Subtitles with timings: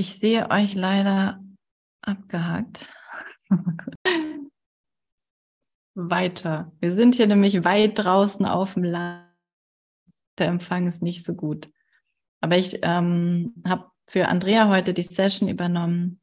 [0.00, 1.44] Ich sehe euch leider
[2.00, 2.90] abgehakt.
[5.94, 6.72] Weiter.
[6.80, 9.28] Wir sind hier nämlich weit draußen auf dem Land.
[10.38, 11.70] Der Empfang ist nicht so gut.
[12.40, 16.22] Aber ich ähm, habe für Andrea heute die Session übernommen,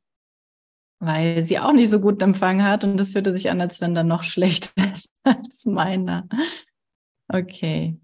[0.97, 3.93] weil sie auch nicht so gut Empfang hat und das hörte sich an, als wenn
[3.93, 6.27] da noch schlechter ist als meiner.
[7.27, 8.01] Okay.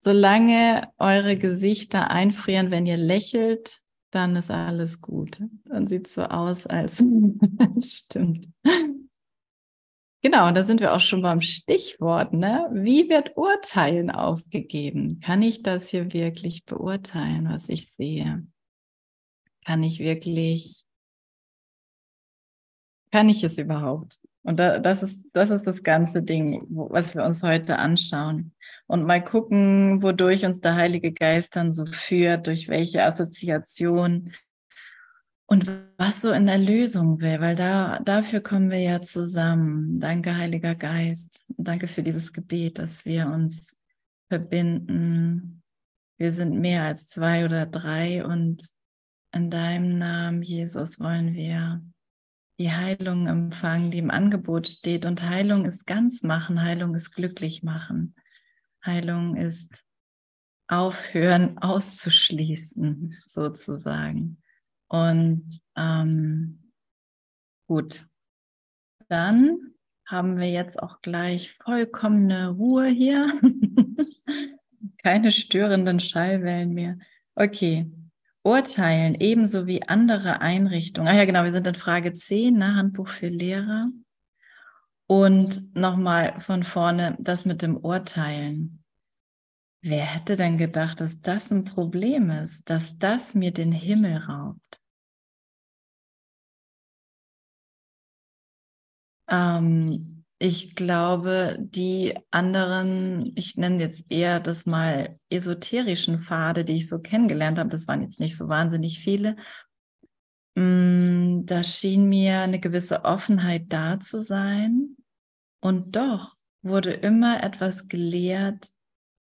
[0.00, 3.83] Solange eure Gesichter einfrieren, wenn ihr lächelt,
[4.14, 5.40] dann ist alles gut.
[5.64, 7.02] Dann sieht es so aus, als
[7.76, 8.48] es stimmt.
[10.22, 12.32] Genau, und da sind wir auch schon beim Stichwort.
[12.32, 12.70] Ne?
[12.72, 15.20] Wie wird Urteilen aufgegeben?
[15.20, 18.46] Kann ich das hier wirklich beurteilen, was ich sehe?
[19.66, 20.84] Kann ich wirklich,
[23.10, 24.18] kann ich es überhaupt?
[24.42, 28.54] Und da, das, ist, das ist das ganze Ding, was wir uns heute anschauen.
[28.86, 34.32] Und mal gucken, wodurch uns der Heilige Geist dann so führt, durch welche Assoziation
[35.46, 40.00] und was so in der Lösung will, weil da, dafür kommen wir ja zusammen.
[40.00, 41.44] Danke, Heiliger Geist.
[41.48, 43.76] Danke für dieses Gebet, dass wir uns
[44.28, 45.62] verbinden.
[46.18, 48.68] Wir sind mehr als zwei oder drei und
[49.32, 51.82] in deinem Namen, Jesus, wollen wir
[52.58, 55.06] die Heilung empfangen, die im Angebot steht.
[55.06, 58.14] Und Heilung ist ganz machen, Heilung ist glücklich machen.
[58.84, 59.84] Heilung ist
[60.68, 64.42] aufhören, auszuschließen, sozusagen.
[64.88, 66.72] Und ähm,
[67.66, 68.06] gut,
[69.08, 69.74] dann
[70.06, 73.40] haben wir jetzt auch gleich vollkommene Ruhe hier.
[75.02, 76.98] Keine störenden Schallwellen mehr.
[77.34, 77.90] Okay,
[78.42, 81.08] urteilen, ebenso wie andere Einrichtungen.
[81.08, 82.76] Ah ja, genau, wir sind in Frage 10, ne?
[82.76, 83.90] Handbuch für Lehrer.
[85.06, 88.82] Und nochmal von vorne das mit dem Urteilen.
[89.82, 94.80] Wer hätte denn gedacht, dass das ein Problem ist, dass das mir den Himmel raubt?
[99.28, 106.88] Ähm, ich glaube, die anderen, ich nenne jetzt eher das mal esoterischen Pfade, die ich
[106.88, 109.36] so kennengelernt habe, das waren jetzt nicht so wahnsinnig viele.
[110.54, 114.96] Mm, da schien mir eine gewisse Offenheit da zu sein.
[115.60, 118.72] Und doch wurde immer etwas gelehrt,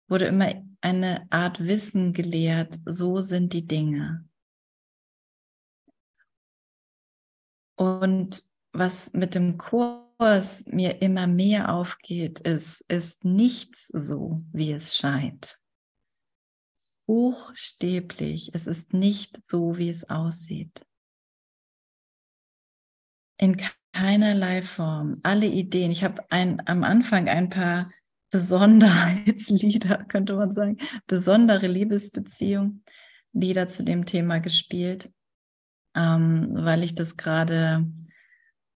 [0.07, 4.27] wurde immer eine Art Wissen gelehrt, so sind die Dinge.
[7.75, 14.95] Und was mit dem Kurs mir immer mehr aufgeht, ist, ist nichts so, wie es
[14.95, 15.59] scheint.
[17.05, 20.85] Buchstäblich, es ist nicht so, wie es aussieht.
[23.37, 23.57] In
[23.93, 25.19] keinerlei Form.
[25.23, 25.91] Alle Ideen.
[25.91, 27.91] Ich habe am Anfang ein paar
[28.31, 30.77] Besonderheitslieder, könnte man sagen,
[31.07, 32.83] besondere Liebesbeziehungen,
[33.31, 35.11] Lieder zu dem Thema gespielt,
[35.95, 37.87] ähm, weil ich das gerade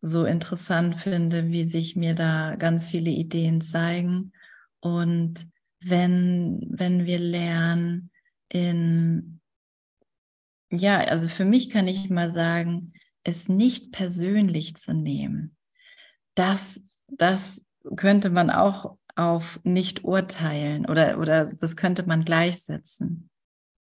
[0.01, 4.31] so interessant finde, wie sich mir da ganz viele Ideen zeigen.
[4.79, 5.47] Und
[5.79, 8.11] wenn, wenn wir lernen,
[8.49, 9.39] in,
[10.71, 12.93] ja, also für mich kann ich mal sagen,
[13.27, 15.55] es nicht persönlich zu nehmen.
[16.35, 17.61] Das, das
[17.97, 23.29] könnte man auch auf nicht urteilen oder, oder das könnte man gleichsetzen.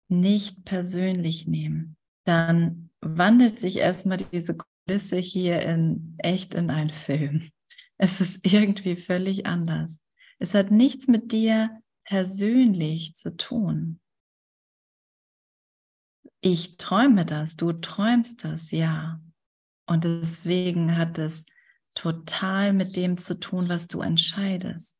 [0.08, 1.98] Nicht persönlich nehmen.
[2.24, 4.56] Dann wandelt sich erstmal diese
[4.86, 7.50] Kulisse hier in echt in einen Film.
[7.98, 10.02] Es ist irgendwie völlig anders.
[10.40, 14.00] Es hat nichts mit dir persönlich zu tun.
[16.40, 19.20] Ich träume das, du träumst das, ja.
[19.86, 21.46] Und deswegen hat es
[21.96, 24.98] total mit dem zu tun, was du entscheidest.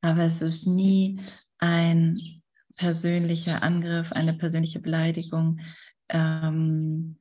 [0.00, 1.20] Aber es ist nie
[1.58, 2.42] ein
[2.76, 5.60] persönlicher Angriff, eine persönliche Beleidigung,
[6.08, 7.18] ähm,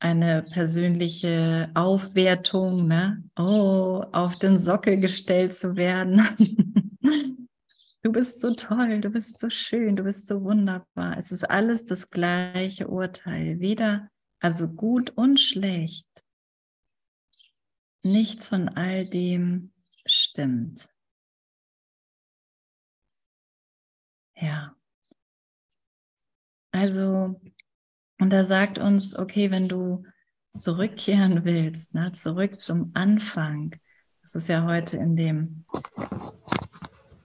[0.00, 3.22] eine persönliche Aufwertung, ne?
[3.36, 6.22] oh, auf den Sockel gestellt zu werden.
[8.02, 11.16] du bist so toll, du bist so schön, du bist so wunderbar.
[11.18, 14.08] Es ist alles das gleiche Urteil, weder
[14.40, 16.08] also gut und schlecht.
[18.04, 19.72] Nichts von all dem
[20.06, 20.88] stimmt.
[24.36, 24.76] Ja.
[26.70, 27.40] Also
[28.20, 30.04] und er sagt uns, okay, wenn du
[30.56, 33.76] zurückkehren willst, ne, zurück zum Anfang,
[34.22, 35.64] das ist ja heute in dem,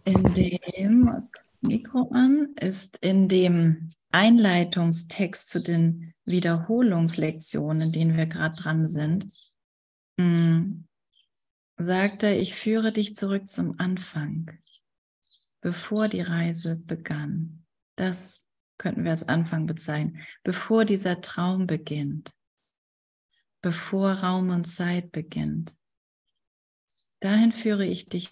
[0.05, 1.29] in dem, was
[1.61, 9.27] Mikro an, ist in dem Einleitungstext zu den Wiederholungslektionen, in denen wir gerade dran sind,
[10.19, 10.87] hm,
[11.77, 14.51] sagt er, ich führe dich zurück zum Anfang,
[15.61, 17.65] bevor die Reise begann.
[17.95, 18.45] Das
[18.77, 22.33] könnten wir als Anfang bezeichnen, bevor dieser Traum beginnt,
[23.61, 25.75] bevor Raum und Zeit beginnt.
[27.19, 28.31] Dahin führe ich dich,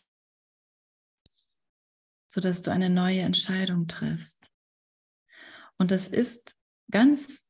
[2.31, 4.53] sodass du eine neue Entscheidung triffst.
[5.77, 6.55] Und das ist
[6.89, 7.45] ganz,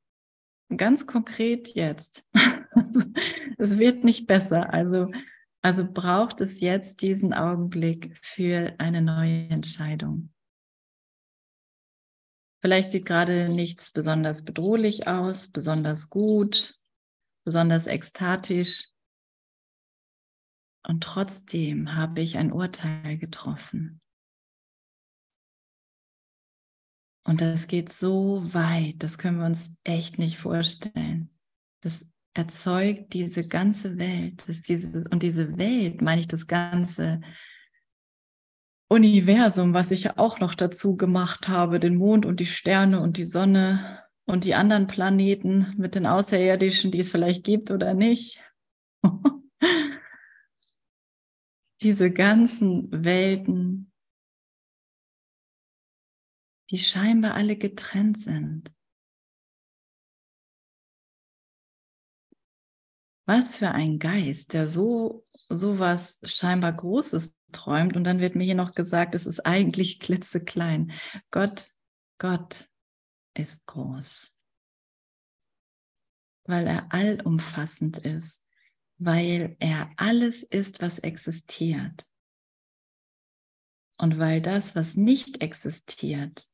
[0.75, 2.25] ganz konkret jetzt.
[3.59, 4.73] es wird nicht besser.
[4.73, 5.11] Also,
[5.61, 10.33] also braucht es jetzt diesen Augenblick für eine neue Entscheidung.
[12.61, 16.73] Vielleicht sieht gerade nichts besonders bedrohlich aus, besonders gut,
[17.45, 18.87] besonders ekstatisch.
[20.87, 24.01] Und trotzdem habe ich ein Urteil getroffen.
[27.23, 31.29] Und das geht so weit, das können wir uns echt nicht vorstellen.
[31.81, 34.47] Das erzeugt diese ganze Welt.
[34.47, 37.21] Das diese, und diese Welt, meine ich das ganze
[38.89, 43.17] Universum, was ich ja auch noch dazu gemacht habe, den Mond und die Sterne und
[43.17, 48.43] die Sonne und die anderen Planeten mit den Außerirdischen, die es vielleicht gibt oder nicht.
[51.81, 53.90] Diese ganzen Welten,
[56.71, 58.73] die scheinbar alle getrennt sind.
[63.27, 68.55] Was für ein Geist, der so sowas scheinbar Großes träumt und dann wird mir hier
[68.55, 70.93] noch gesagt, es ist eigentlich klitzeklein.
[71.29, 71.69] Gott,
[72.17, 72.69] Gott
[73.33, 74.33] ist groß,
[76.45, 78.45] weil er allumfassend ist,
[78.97, 82.07] weil er alles ist, was existiert.
[83.97, 86.50] Und weil das, was nicht existiert,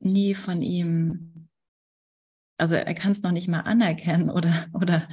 [0.00, 1.38] nie von ihm
[2.58, 5.08] also er kann es noch nicht mal anerkennen oder, oder,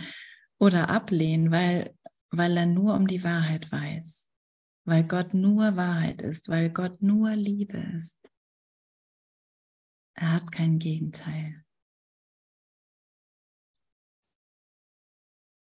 [0.58, 1.96] oder ablehnen, weil,
[2.32, 4.28] weil er nur um die Wahrheit weiß,
[4.86, 8.20] weil Gott nur Wahrheit ist, weil Gott nur Liebe ist.
[10.16, 11.64] Er hat kein Gegenteil.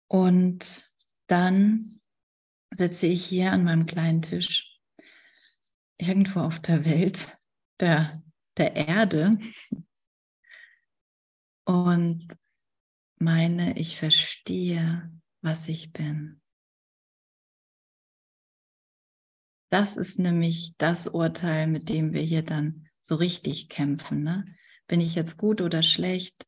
[0.08, 0.92] Und
[1.28, 2.02] dann
[2.72, 4.82] sitze ich hier an meinem kleinen Tisch,
[6.00, 7.32] irgendwo auf der Welt,
[7.80, 8.24] der,
[8.60, 9.40] der Erde,
[11.70, 12.28] und
[13.20, 15.12] meine, ich verstehe,
[15.42, 16.42] was ich bin.
[19.70, 24.24] Das ist nämlich das Urteil, mit dem wir hier dann so richtig kämpfen.
[24.24, 24.46] Ne?
[24.88, 26.48] Bin ich jetzt gut oder schlecht?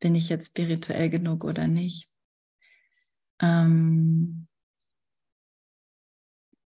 [0.00, 2.12] Bin ich jetzt spirituell genug oder nicht?
[3.40, 4.48] Ähm,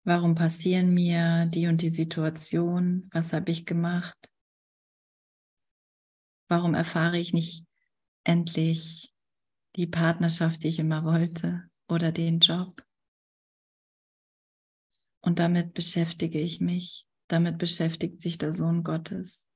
[0.05, 3.09] Warum passieren mir die und die Situationen?
[3.13, 4.17] Was habe ich gemacht?
[6.49, 7.65] Warum erfahre ich nicht
[8.25, 9.13] endlich
[9.77, 12.85] die Partnerschaft, die ich immer wollte oder den Job?
[15.21, 17.07] Und damit beschäftige ich mich.
[17.29, 19.47] Damit beschäftigt sich der Sohn Gottes.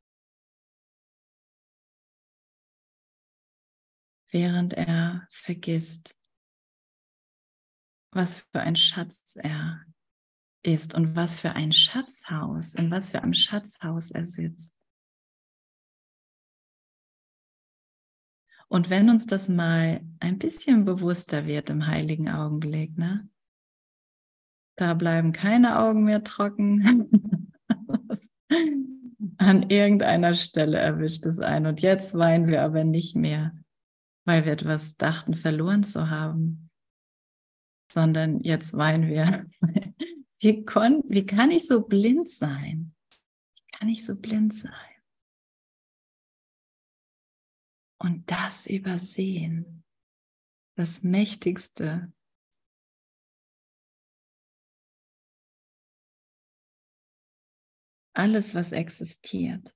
[4.31, 6.15] Während er vergisst,
[8.11, 9.85] was für ein Schatz er
[10.67, 14.75] ist und was für ein Schatzhaus, in was für einem Schatzhaus er sitzt.
[18.67, 23.29] Und wenn uns das mal ein bisschen bewusster wird im heiligen Augenblick, ne?
[24.75, 27.49] Da bleiben keine Augen mehr trocken.
[29.37, 31.65] An irgendeiner Stelle erwischt es ein.
[31.65, 33.53] Und jetzt weinen wir aber nicht mehr,
[34.25, 36.69] weil wir etwas dachten verloren zu haben,
[37.91, 39.47] sondern jetzt weinen wir,
[40.39, 42.95] wie, kon, wie kann ich so blind sein?
[43.55, 44.71] Wie kann ich so blind sein?
[47.99, 49.83] Und das übersehen,
[50.75, 52.13] das Mächtigste.
[58.13, 59.75] Alles, was existiert.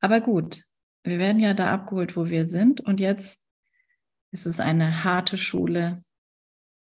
[0.00, 0.64] Aber gut,
[1.04, 2.80] wir werden ja da abgeholt, wo wir sind.
[2.80, 3.44] Und jetzt
[4.32, 6.04] ist es eine harte Schule,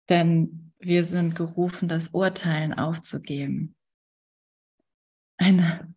[0.08, 3.76] denn wir sind gerufen, das Urteilen aufzugeben.
[5.36, 5.94] Eine,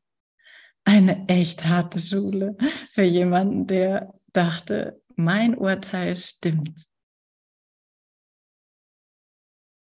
[0.83, 2.55] eine echt harte Schule
[2.93, 6.85] für jemanden, der dachte, mein Urteil stimmt.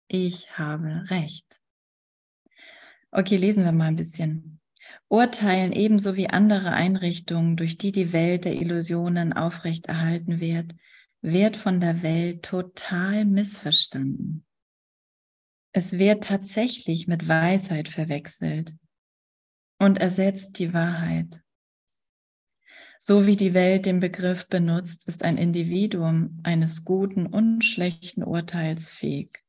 [0.07, 1.45] Ich habe recht.
[3.11, 4.59] Okay, lesen wir mal ein bisschen.
[5.07, 10.75] Urteilen ebenso wie andere Einrichtungen, durch die die Welt der Illusionen aufrechterhalten wird,
[11.21, 14.45] wird von der Welt total missverstanden.
[15.73, 18.75] Es wird tatsächlich mit Weisheit verwechselt
[19.79, 21.41] und ersetzt die Wahrheit.
[22.99, 28.91] So wie die Welt den Begriff benutzt, ist ein Individuum eines guten und schlechten Urteils
[28.91, 29.43] fähig.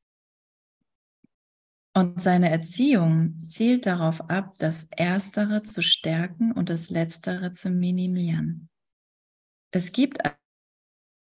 [1.94, 8.70] Und seine Erziehung zielt darauf ab, das Erstere zu stärken und das Letztere zu minimieren.
[9.70, 10.18] Es gibt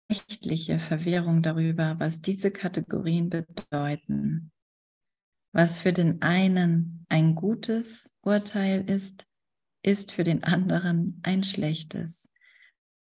[0.09, 4.52] rechtliche Verwirrung darüber, was diese Kategorien bedeuten.
[5.53, 9.27] Was für den einen ein gutes Urteil ist,
[9.83, 12.31] ist für den anderen ein schlechtes.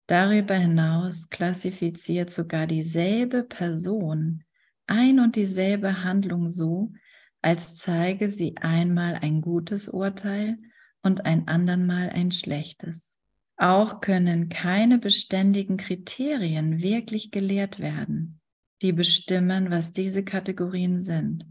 [0.07, 4.45] Darüber hinaus klassifiziert sogar dieselbe Person
[4.87, 6.93] ein und dieselbe Handlung so,
[7.41, 10.59] als zeige sie einmal ein gutes Urteil
[11.03, 13.19] und ein andernmal ein schlechtes.
[13.57, 18.41] Auch können keine beständigen Kriterien wirklich gelehrt werden,
[18.83, 21.47] die bestimmen, was diese Kategorien sind.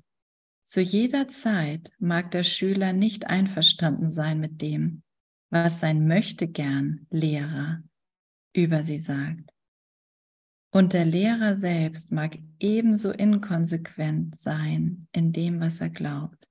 [0.73, 5.03] Zu jeder Zeit mag der Schüler nicht einverstanden sein mit dem,
[5.51, 7.83] was sein Möchtegern Lehrer
[8.53, 9.53] über sie sagt.
[10.71, 16.49] Und der Lehrer selbst mag ebenso inkonsequent sein in dem, was er glaubt.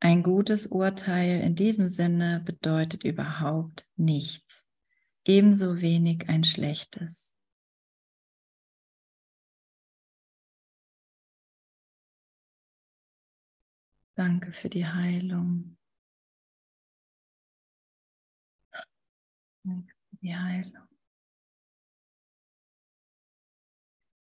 [0.00, 4.68] Ein gutes Urteil in diesem Sinne bedeutet überhaupt nichts,
[5.24, 7.36] ebenso wenig ein schlechtes.
[14.20, 15.78] Danke für die Heilung.
[19.64, 20.88] Danke für die Heilung.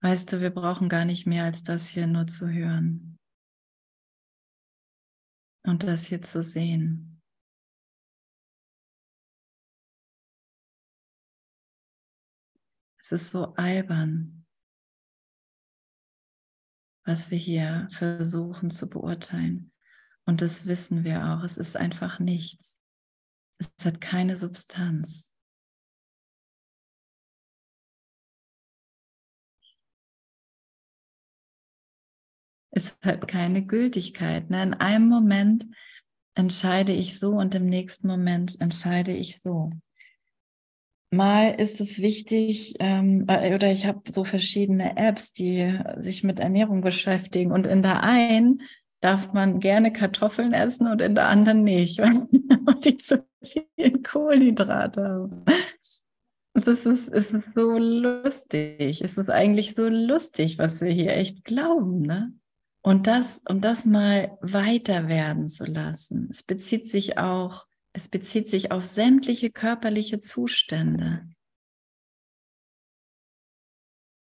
[0.01, 3.19] Weißt du, wir brauchen gar nicht mehr als das hier nur zu hören
[5.65, 7.21] und das hier zu sehen.
[13.01, 14.45] Es ist so albern,
[17.05, 19.68] was wir hier versuchen zu beurteilen.
[20.29, 21.43] Und das wissen wir auch.
[21.43, 22.79] Es ist einfach nichts.
[23.57, 25.33] Es hat keine Substanz.
[32.69, 34.51] Es hat keine Gültigkeit.
[34.51, 34.61] Ne?
[34.61, 35.65] In einem Moment
[36.35, 39.71] entscheide ich so und im nächsten Moment entscheide ich so.
[41.09, 46.39] Mal ist es wichtig, ähm, äh, oder ich habe so verschiedene Apps, die sich mit
[46.39, 47.51] Ernährung beschäftigen.
[47.51, 48.61] Und in der einen
[49.01, 55.03] darf man gerne Kartoffeln essen und in der anderen nicht, weil die zu viel Kohlenhydrate
[55.03, 55.45] haben.
[56.53, 59.01] Das ist, ist so lustig.
[59.01, 62.33] Es ist eigentlich so lustig, was wir hier echt glauben, ne?
[62.81, 66.29] Und das, um das mal weiter werden zu lassen.
[66.31, 71.27] Es bezieht sich auch, es bezieht sich auf sämtliche körperliche Zustände.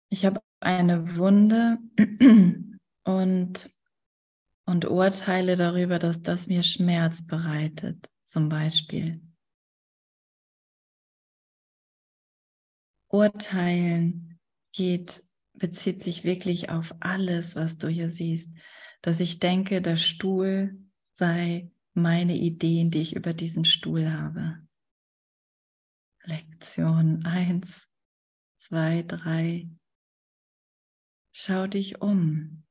[0.10, 1.78] Ich habe eine Wunde
[3.04, 3.77] und,
[4.68, 9.22] und urteile darüber, dass das mir Schmerz bereitet, zum Beispiel.
[13.08, 14.40] Urteilen
[14.74, 18.54] geht bezieht sich wirklich auf alles, was du hier siehst,
[19.02, 20.78] dass ich denke, der Stuhl
[21.14, 24.60] sei meine Ideen, die ich über diesen Stuhl habe.
[26.24, 27.90] Lektion 1,
[28.58, 29.70] 2, 3.
[31.32, 32.67] Schau dich um.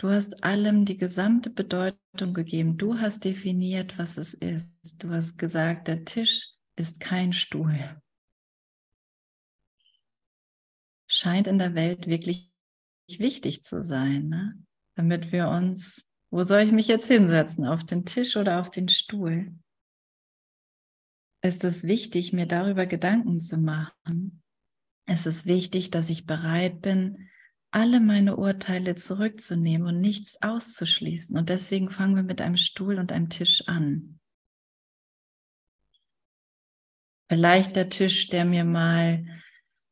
[0.00, 2.78] Du hast allem die gesamte Bedeutung gegeben.
[2.78, 4.74] Du hast definiert, was es ist.
[4.98, 7.78] Du hast gesagt, der Tisch ist kein Stuhl
[11.10, 12.50] scheint in der Welt wirklich
[13.08, 14.54] wichtig zu sein, ne?
[14.94, 18.88] damit wir uns, wo soll ich mich jetzt hinsetzen, auf den Tisch oder auf den
[18.88, 19.52] Stuhl?
[21.42, 24.42] Ist es wichtig, mir darüber Gedanken zu machen?
[25.06, 27.29] Es ist wichtig, dass ich bereit bin,
[27.70, 31.36] alle meine Urteile zurückzunehmen und nichts auszuschließen.
[31.36, 34.18] Und deswegen fangen wir mit einem Stuhl und einem Tisch an.
[37.28, 39.24] Vielleicht der Tisch, der mir mal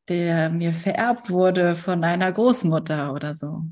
[0.09, 3.63] der mir vererbt wurde von einer Großmutter oder so.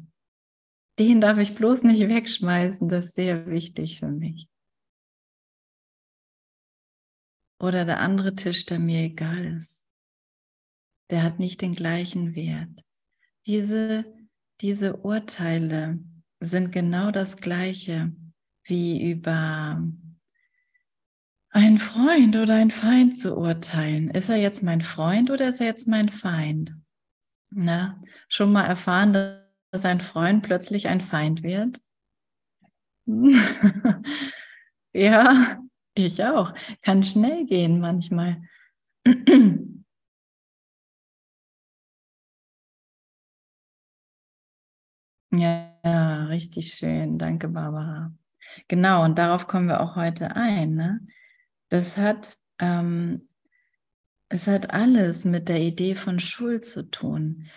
[1.00, 4.48] Den darf ich bloß nicht wegschmeißen, das ist sehr wichtig für mich.
[7.60, 9.84] Oder der andere Tisch, der mir egal ist.
[11.10, 12.84] Der hat nicht den gleichen Wert.
[13.48, 14.04] Diese,
[14.60, 16.00] diese Urteile
[16.42, 18.12] sind genau das gleiche
[18.66, 19.82] wie über
[21.52, 24.12] einen Freund oder einen Feind zu urteilen.
[24.12, 26.76] Ist er jetzt mein Freund oder ist er jetzt mein Feind?
[27.50, 29.14] Na, schon mal erfahren,
[29.72, 31.80] dass ein Freund plötzlich ein Feind wird?
[34.94, 35.64] ja,
[35.94, 36.54] ich auch.
[36.82, 38.42] Kann schnell gehen manchmal.
[45.38, 47.18] ja, richtig schön.
[47.18, 48.14] Danke, Barbara.
[48.68, 50.76] Genau, und darauf kommen wir auch heute ein.
[50.76, 51.02] Ne?
[51.70, 53.30] Das hat, ähm,
[54.30, 57.48] es hat alles mit der Idee von Schuld zu tun.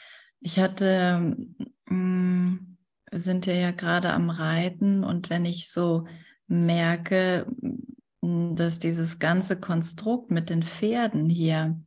[0.40, 1.36] Ich hatte
[1.86, 2.76] mh, mm,
[3.12, 6.06] sind ja, ja gerade am Reiten und wenn ich so
[6.46, 7.46] merke,
[8.20, 11.80] dass dieses ganze Konstrukt mit den Pferden hier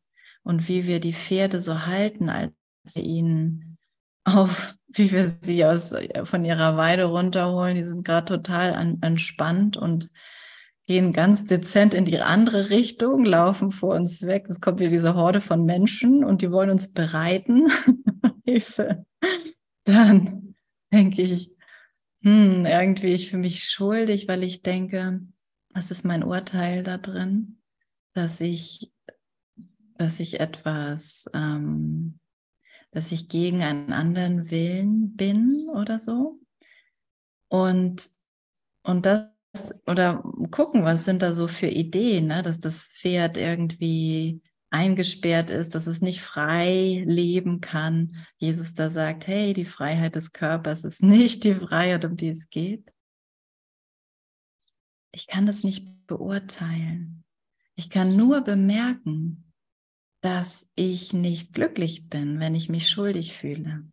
[0.43, 2.51] und wie wir die Pferde so halten, als
[2.93, 3.77] wir ihnen
[4.23, 9.77] auf, wie wir sie aus, von ihrer Weide runterholen, die sind gerade total an, entspannt
[9.77, 10.09] und
[10.85, 14.45] gehen ganz dezent in die andere Richtung, laufen vor uns weg.
[14.49, 17.69] Es kommt wieder diese Horde von Menschen und die wollen uns bereiten.
[18.45, 19.05] Hilfe.
[19.85, 20.55] Dann
[20.91, 21.51] denke ich,
[22.21, 25.21] hm, irgendwie ich für mich schuldig, weil ich denke,
[25.73, 27.61] was ist mein Urteil da drin,
[28.13, 28.91] dass ich,
[29.97, 32.19] dass ich etwas, ähm,
[32.93, 36.39] dass ich gegen einen anderen Willen bin oder so.
[37.47, 38.07] Und,
[38.83, 39.29] und das,
[39.87, 42.43] oder gucken, was sind da so für Ideen, ne?
[42.43, 48.25] dass das Pferd irgendwie eingesperrt ist, dass es nicht frei leben kann.
[48.37, 52.49] Jesus da sagt, hey, die Freiheit des Körpers ist nicht die Freiheit, um die es
[52.49, 52.91] geht.
[55.11, 57.23] Ich kann das nicht beurteilen.
[57.75, 59.52] Ich kann nur bemerken,
[60.23, 63.85] dass ich nicht glücklich bin, wenn ich mich schuldig fühle.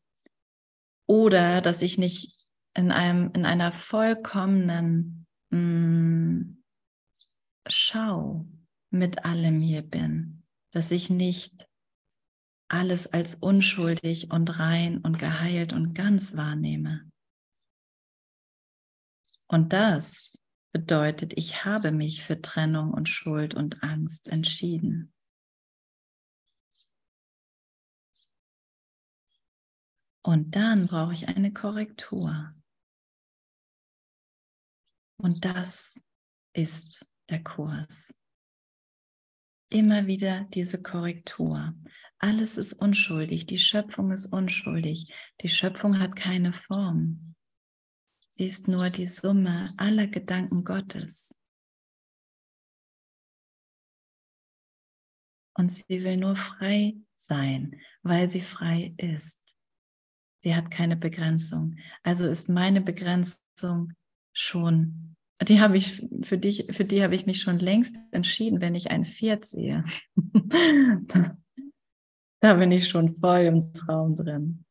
[1.08, 6.62] Oder dass ich nicht in, einem, in einer vollkommenen mm,
[7.66, 8.46] Schau
[8.90, 10.44] mit allem hier bin.
[10.70, 11.68] Dass ich nicht
[12.68, 17.10] alles als unschuldig und rein und geheilt und ganz wahrnehme.
[19.48, 20.40] Und das
[20.72, 25.12] bedeutet, ich habe mich für Trennung und Schuld und Angst entschieden.
[30.22, 32.54] Und dann brauche ich eine Korrektur.
[35.16, 36.02] Und das
[36.54, 38.14] ist der Kurs.
[39.70, 41.74] Immer wieder diese Korrektur.
[42.18, 47.34] Alles ist unschuldig, die Schöpfung ist unschuldig, die Schöpfung hat keine Form.
[48.30, 51.34] Sie ist nur die Summe aller Gedanken Gottes.
[55.54, 59.49] Und sie will nur frei sein, weil sie frei ist.
[60.40, 61.76] Sie hat keine Begrenzung.
[62.02, 63.92] Also ist meine Begrenzung
[64.32, 68.74] schon, die habe ich für dich, für die habe ich mich schon längst entschieden, wenn
[68.74, 69.84] ich ein Pferd sehe.
[72.40, 74.64] da bin ich schon voll im Traum drin.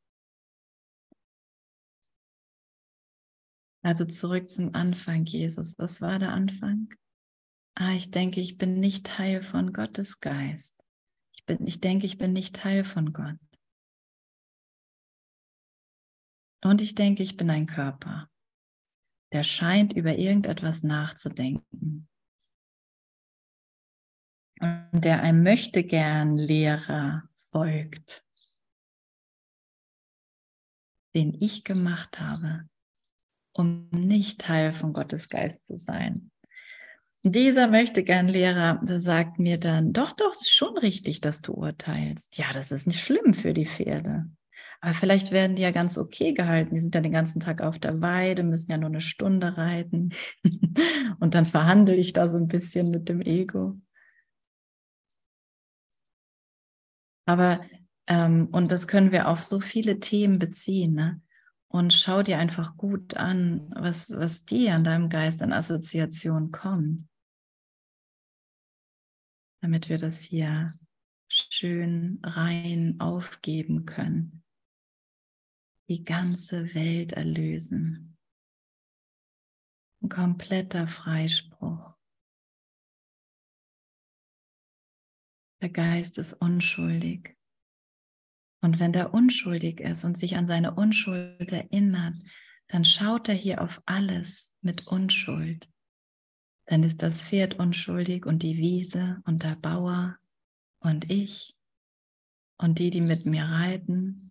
[3.81, 5.77] Also zurück zum Anfang, Jesus.
[5.77, 6.89] Was war der Anfang?
[7.75, 10.77] Ah, ich denke, ich bin nicht Teil von Gottes Geist.
[11.33, 13.37] Ich, bin, ich denke, ich bin nicht Teil von Gott.
[16.61, 18.29] Und ich denke, ich bin ein Körper,
[19.31, 22.07] der scheint über irgendetwas nachzudenken.
[24.59, 28.25] Und der einem möchte gern Lehrer folgt,
[31.15, 32.69] den ich gemacht habe
[33.59, 36.31] um nicht Teil von Gottes Geist zu sein.
[37.23, 42.37] Dieser möchte gern Lehrer, sagt mir dann, doch, doch, ist schon richtig, dass du urteilst.
[42.37, 44.29] Ja, das ist nicht schlimm für die Pferde.
[44.81, 46.73] Aber vielleicht werden die ja ganz okay gehalten.
[46.73, 50.13] Die sind ja den ganzen Tag auf der Weide, müssen ja nur eine Stunde reiten.
[51.19, 53.79] Und dann verhandle ich da so ein bisschen mit dem Ego.
[57.25, 57.59] Aber,
[58.07, 60.95] ähm, und das können wir auf so viele Themen beziehen.
[60.95, 61.21] Ne?
[61.69, 67.07] und schau dir einfach gut an, was, was dir an deinem Geist an Assoziation kommt,
[69.61, 70.73] damit wir das hier
[71.27, 74.43] schön rein aufgeben können,
[75.89, 78.15] die ganze Welt erlösen.
[80.01, 81.95] Ein kompletter Freispruch.
[85.61, 87.35] Der Geist ist unschuldig.
[88.61, 92.15] Und wenn der unschuldig ist und sich an seine Unschuld erinnert,
[92.67, 95.67] dann schaut er hier auf alles mit Unschuld.
[96.67, 100.19] Dann ist das Pferd unschuldig und die Wiese und der Bauer
[100.81, 101.57] und ich
[102.57, 104.28] und die, die mit mir reiten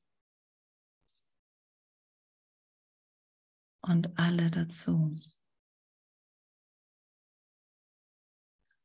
[3.88, 5.12] und alle dazu.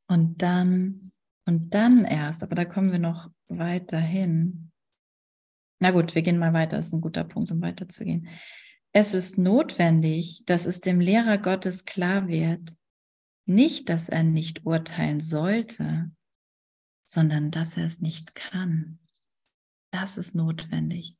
[0.07, 1.11] Und dann,
[1.45, 4.71] und dann erst, aber da kommen wir noch weiter hin,
[5.83, 6.77] na gut, wir gehen mal weiter.
[6.77, 8.29] Das ist ein guter Punkt, um weiterzugehen.
[8.93, 12.73] Es ist notwendig, dass es dem Lehrer Gottes klar wird,
[13.45, 16.09] nicht, dass er nicht urteilen sollte,
[17.03, 18.99] sondern dass er es nicht kann.
[19.91, 21.17] Das ist notwendig.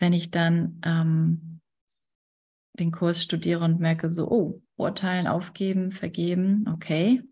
[0.00, 1.60] Wenn ich dann ähm,
[2.74, 7.22] den Kurs studiere und merke so, oh, urteilen, aufgeben, vergeben, okay,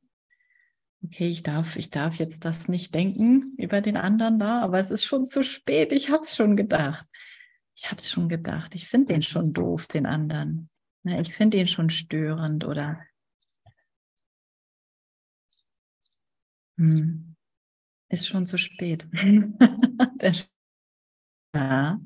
[1.04, 4.90] okay, ich darf, ich darf jetzt das nicht denken über den anderen da, aber es
[4.90, 7.06] ist schon zu spät, ich habe es schon gedacht.
[7.74, 10.68] ich habe es schon gedacht, ich finde den schon doof, den anderen.
[11.02, 13.02] Ne, ich finde ihn schon störend oder
[16.76, 17.36] hm,
[18.10, 19.08] ist schon zu spät.
[21.54, 22.00] ja,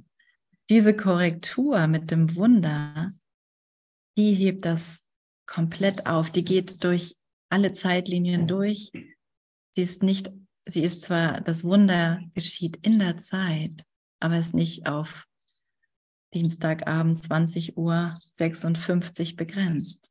[0.70, 3.12] diese Korrektur mit dem Wunder,
[4.16, 5.09] die hebt das
[5.46, 6.31] komplett auf.
[6.31, 7.16] Die geht durch
[7.48, 8.90] alle Zeitlinien durch.
[9.72, 10.31] Sie ist nicht,
[10.66, 13.85] sie ist zwar, das Wunder geschieht in der Zeit,
[14.20, 15.27] aber es ist nicht auf
[16.33, 20.11] Dienstagabend 20 Uhr 56 begrenzt.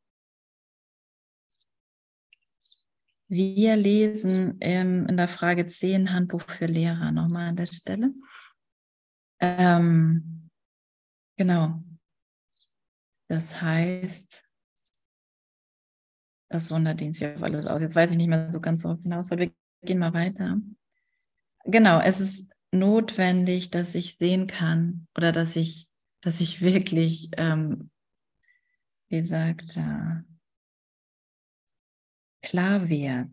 [3.27, 8.13] Wir lesen ähm, in der Frage 10 Handbuch für Lehrer nochmal an der Stelle.
[9.39, 10.49] Ähm,
[11.35, 11.83] genau.
[13.27, 14.43] Das heißt,
[16.49, 17.81] das Wunderdienst ja auf alles aus.
[17.81, 19.51] Jetzt weiß ich nicht mehr so ganz so hinaus, aber wir
[19.83, 20.59] gehen mal weiter.
[21.65, 25.87] Genau, es ist notwendig, dass ich sehen kann oder dass ich
[26.23, 27.91] dass ich wirklich, ähm,
[29.09, 30.23] wie sagt er,
[32.41, 33.27] klar wird,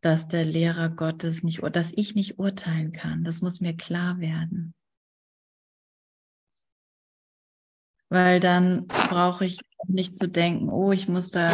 [0.00, 3.22] dass der Lehrer Gottes nicht, dass ich nicht urteilen kann.
[3.22, 4.74] Das muss mir klar werden.
[8.12, 11.50] Weil dann brauche ich nicht zu denken, oh, ich muss da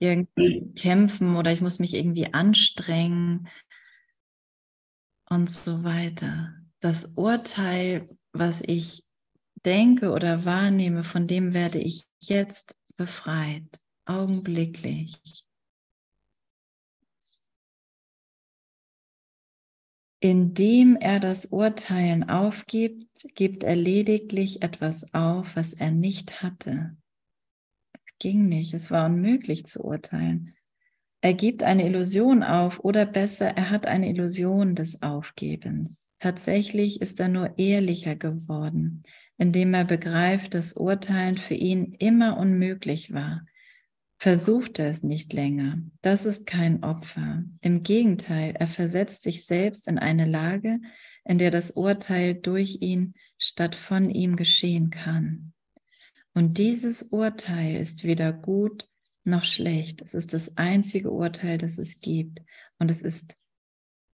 [0.00, 3.46] irgendwie kämpfen oder ich muss mich irgendwie anstrengen
[5.30, 6.52] und so weiter.
[6.80, 9.04] Das Urteil, was ich
[9.64, 15.43] denke oder wahrnehme, von dem werde ich jetzt befreit, augenblicklich.
[20.24, 26.96] Indem er das Urteilen aufgibt, gibt er lediglich etwas auf, was er nicht hatte.
[27.92, 30.54] Es ging nicht, es war unmöglich zu urteilen.
[31.20, 36.10] Er gibt eine Illusion auf oder besser, er hat eine Illusion des Aufgebens.
[36.20, 39.04] Tatsächlich ist er nur ehrlicher geworden
[39.36, 43.44] indem er begreift, dass Urteilen für ihn immer unmöglich war.
[44.18, 45.78] Versuchte es nicht länger.
[46.00, 47.44] Das ist kein Opfer.
[47.60, 50.80] Im Gegenteil, er versetzt sich selbst in eine Lage,
[51.24, 55.52] in der das Urteil durch ihn statt von ihm geschehen kann.
[56.32, 58.88] Und dieses Urteil ist weder gut
[59.24, 60.02] noch schlecht.
[60.02, 62.40] Es ist das einzige Urteil, das es gibt.
[62.78, 63.36] Und es ist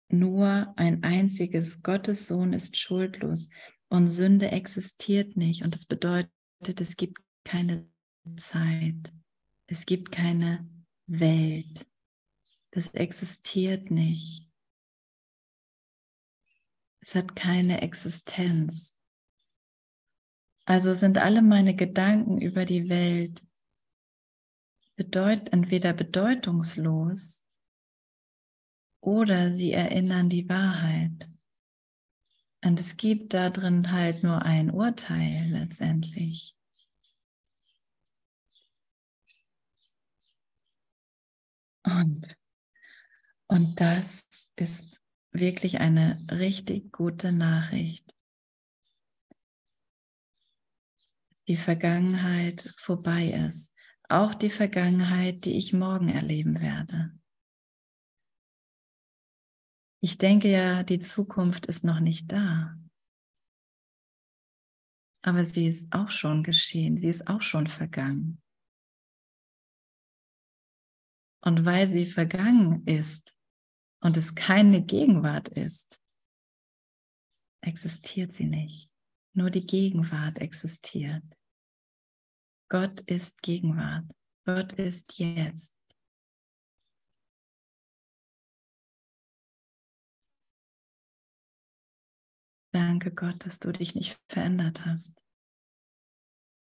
[0.09, 1.83] nur ein einziges.
[1.83, 3.49] Gottes Sohn ist schuldlos.
[3.89, 5.63] Und Sünde existiert nicht.
[5.63, 6.31] Und das bedeutet,
[6.81, 7.89] es gibt keine
[8.37, 9.13] Zeit.
[9.73, 10.69] Es gibt keine
[11.07, 11.87] Welt.
[12.73, 14.51] Das existiert nicht.
[16.99, 18.99] Es hat keine Existenz.
[20.65, 23.47] Also sind alle meine Gedanken über die Welt
[24.97, 27.47] bedeut entweder bedeutungslos
[29.01, 31.31] oder sie erinnern die Wahrheit.
[32.65, 36.57] Und es gibt da drin halt nur ein Urteil letztendlich.
[41.99, 42.37] Und,
[43.47, 45.01] und das ist
[45.33, 48.15] wirklich eine richtig gute Nachricht.
[51.49, 53.75] Die Vergangenheit vorbei ist.
[54.09, 57.17] Auch die Vergangenheit, die ich morgen erleben werde.
[60.03, 62.77] Ich denke ja, die Zukunft ist noch nicht da.
[65.23, 68.41] Aber sie ist auch schon geschehen, sie ist auch schon vergangen.
[71.43, 73.37] Und weil sie vergangen ist
[74.01, 76.01] und es keine Gegenwart ist,
[77.63, 78.91] existiert sie nicht.
[79.33, 81.25] Nur die Gegenwart existiert.
[82.69, 84.11] Gott ist Gegenwart.
[84.45, 85.75] Gott ist jetzt.
[92.73, 95.21] Danke Gott, dass du dich nicht verändert hast.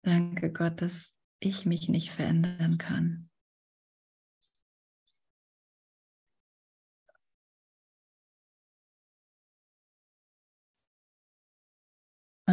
[0.04, 3.30] Danke Gott, dass ich mich nicht verändern kann.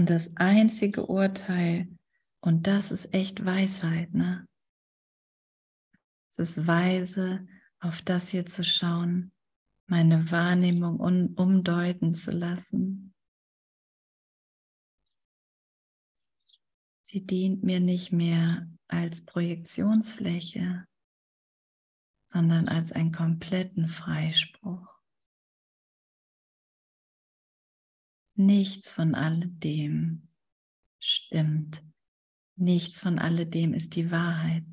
[0.01, 1.87] Und das einzige Urteil,
[2.41, 4.49] und das ist echt Weisheit, ne?
[6.31, 7.47] Es ist weise,
[7.81, 9.31] auf das hier zu schauen,
[9.85, 11.01] meine Wahrnehmung
[11.37, 13.13] umdeuten zu lassen
[17.03, 20.87] Sie dient mir nicht mehr als Projektionsfläche,
[22.27, 24.90] sondern als einen kompletten Freispruch.
[28.41, 30.27] Nichts von alledem
[30.99, 31.85] stimmt.
[32.57, 34.65] Nichts von alledem ist die Wahrheit.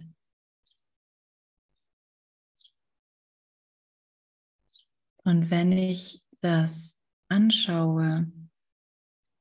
[5.17, 8.32] Und wenn ich das anschaue,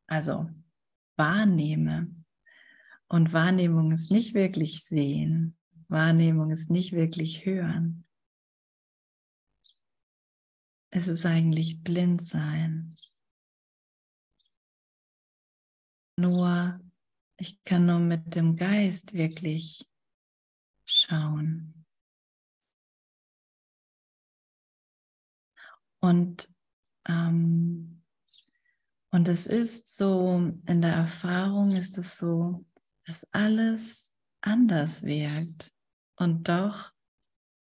[0.08, 0.50] also
[1.14, 2.12] wahrnehme.
[3.06, 5.56] Und Wahrnehmung ist nicht wirklich sehen.
[5.86, 8.04] Wahrnehmung ist nicht wirklich hören.
[10.90, 12.96] Es ist eigentlich blind sein.
[16.16, 16.80] Nur,
[17.36, 19.86] ich kann nur mit dem Geist wirklich
[20.86, 21.84] schauen.
[26.00, 26.48] Und,
[27.06, 28.02] ähm,
[29.10, 32.64] und es ist so, in der Erfahrung ist es so,
[33.04, 35.72] dass alles anders wirkt.
[36.16, 36.92] Und doch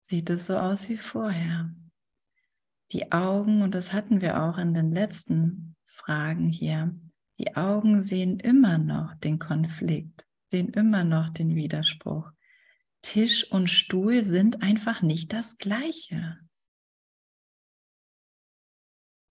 [0.01, 1.73] sieht es so aus wie vorher.
[2.91, 6.93] Die Augen, und das hatten wir auch in den letzten Fragen hier,
[7.37, 12.29] die Augen sehen immer noch den Konflikt, sehen immer noch den Widerspruch.
[13.01, 16.37] Tisch und Stuhl sind einfach nicht das gleiche.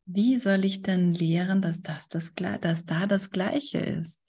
[0.07, 4.21] Wie soll ich denn lehren, dass, das, das, dass da das Gleiche ist?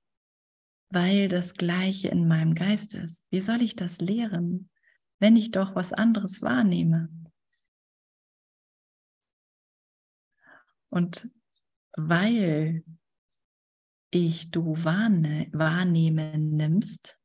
[0.90, 3.26] Weil das Gleiche in meinem Geist ist.
[3.32, 4.70] Wie soll ich das lehren,
[5.20, 7.10] wenn ich doch was anderes wahrnehme?
[10.90, 11.32] Und
[11.94, 12.84] weil
[14.12, 17.18] ich du wahrne wahrnehmen nimmst,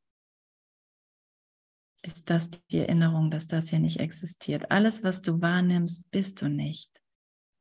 [2.03, 4.71] ist das die Erinnerung, dass das hier nicht existiert.
[4.71, 6.91] Alles, was du wahrnimmst, bist du nicht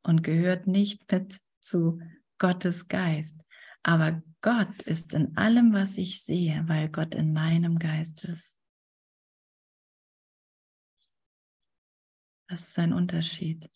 [0.03, 1.99] und gehört nicht mit zu
[2.37, 3.41] Gottes Geist.
[3.81, 8.59] Aber Gott ist in allem, was ich sehe, weil Gott in meinem Geist ist.
[12.47, 13.69] Das ist ein Unterschied.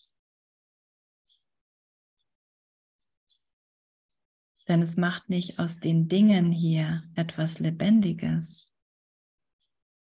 [4.69, 8.69] Denn es macht nicht aus den Dingen hier etwas Lebendiges,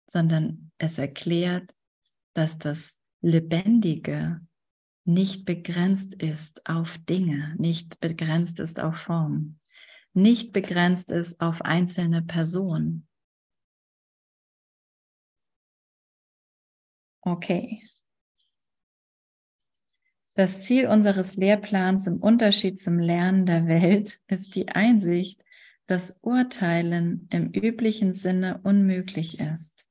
[0.07, 1.73] sondern es erklärt,
[2.33, 4.45] dass das Lebendige
[5.05, 9.57] nicht begrenzt ist auf Dinge, nicht begrenzt ist auf Form,
[10.13, 13.07] nicht begrenzt ist auf einzelne Personen.
[17.21, 17.90] Okay.
[20.41, 25.39] Das Ziel unseres Lehrplans im Unterschied zum Lernen der Welt ist die Einsicht,
[25.86, 29.86] dass Urteilen im üblichen Sinne unmöglich ist.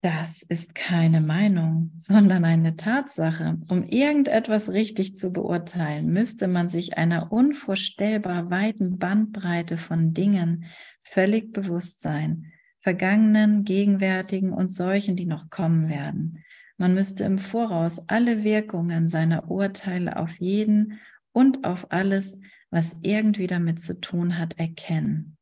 [0.00, 3.60] Das ist keine Meinung, sondern eine Tatsache.
[3.68, 10.64] Um irgendetwas richtig zu beurteilen, müsste man sich einer unvorstellbar weiten Bandbreite von Dingen
[11.00, 16.42] völlig bewusst sein, vergangenen, gegenwärtigen und solchen, die noch kommen werden.
[16.78, 21.00] Man müsste im Voraus alle Wirkungen seiner Urteile auf jeden
[21.32, 25.36] und auf alles, was irgendwie damit zu tun hat, erkennen.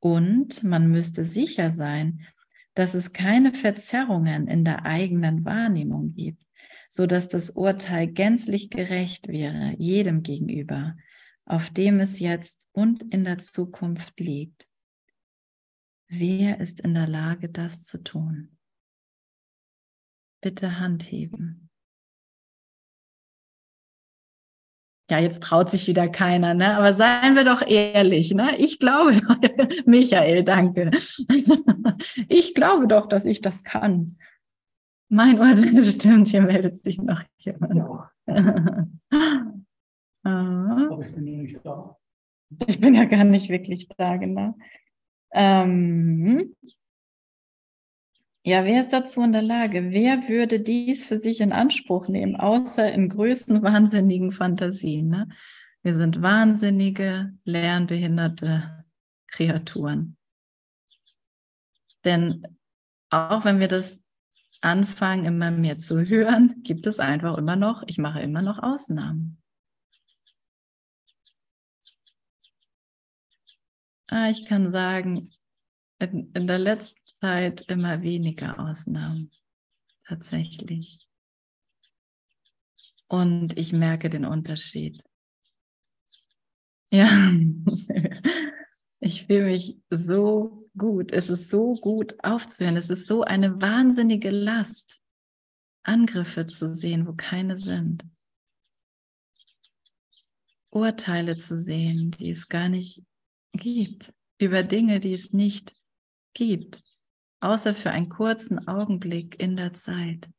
[0.00, 2.26] Und man müsste sicher sein,
[2.74, 6.44] dass es keine Verzerrungen in der eigenen Wahrnehmung gibt,
[6.88, 10.96] so dass das Urteil gänzlich gerecht wäre jedem gegenüber,
[11.44, 14.68] auf dem es jetzt und in der Zukunft liegt.
[16.08, 18.56] Wer ist in der Lage, das zu tun?
[20.40, 21.68] Bitte Hand heben.
[25.10, 26.76] Ja, jetzt traut sich wieder keiner, ne?
[26.76, 28.56] Aber seien wir doch ehrlich, ne?
[28.58, 29.36] Ich glaube doch,
[29.86, 30.90] Michael, danke.
[32.28, 34.16] Ich glaube doch, dass ich das kann.
[35.10, 37.74] Mein Urteil stimmt, hier meldet sich noch jemand.
[37.76, 38.88] Ja.
[40.22, 41.96] Aber ich bin nicht da.
[42.66, 44.56] Ich bin ja gar nicht wirklich da, genau.
[45.32, 46.54] Ähm,
[48.42, 49.90] ja, wer ist dazu in der Lage?
[49.90, 55.08] Wer würde dies für sich in Anspruch nehmen, außer in größten wahnsinnigen Fantasien?
[55.08, 55.28] Ne?
[55.82, 58.84] Wir sind wahnsinnige, lernbehinderte
[59.26, 60.16] Kreaturen.
[62.04, 62.46] Denn
[63.10, 64.02] auch wenn wir das
[64.62, 69.42] anfangen, immer mehr zu hören, gibt es einfach immer noch, ich mache immer noch Ausnahmen.
[74.08, 75.30] Ah, ich kann sagen,
[75.98, 79.30] in, in der letzten Zeit immer weniger Ausnahmen,
[80.06, 81.06] tatsächlich.
[83.08, 85.02] Und ich merke den Unterschied.
[86.90, 87.08] Ja,
[89.00, 91.12] ich fühle mich so gut.
[91.12, 92.76] Es ist so gut aufzuhören.
[92.76, 95.00] Es ist so eine wahnsinnige Last,
[95.82, 98.04] Angriffe zu sehen, wo keine sind.
[100.70, 103.02] Urteile zu sehen, die es gar nicht
[103.52, 105.74] gibt, über Dinge, die es nicht
[106.32, 106.82] gibt
[107.40, 110.30] außer für einen kurzen Augenblick in der Zeit.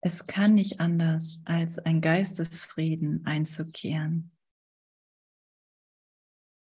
[0.00, 4.30] Es kann nicht anders, als ein Geistesfrieden einzukehren,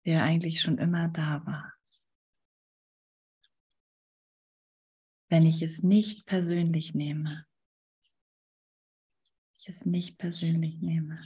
[0.06, 1.74] der eigentlich schon immer da war.
[5.34, 7.44] wenn ich es nicht persönlich nehme.
[9.64, 11.22] Ich es nicht persönlich nehme.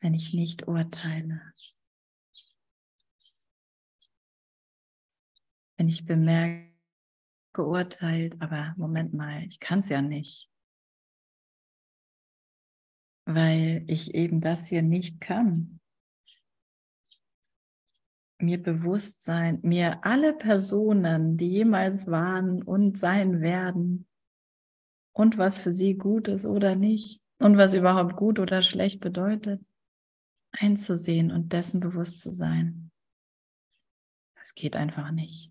[0.00, 1.40] Wenn ich nicht urteile.
[5.76, 6.74] Wenn ich bemerke,
[7.52, 10.50] geurteilt, aber Moment mal, ich kann es ja nicht.
[13.24, 15.78] Weil ich eben das hier nicht kann
[18.40, 24.08] mir bewusst sein, mir alle Personen, die jemals waren und sein werden
[25.18, 29.60] und was für sie gut ist oder nicht und was überhaupt gut oder schlecht bedeutet,
[30.52, 32.90] einzusehen und dessen bewusst zu sein.
[34.36, 35.50] Das geht einfach nicht.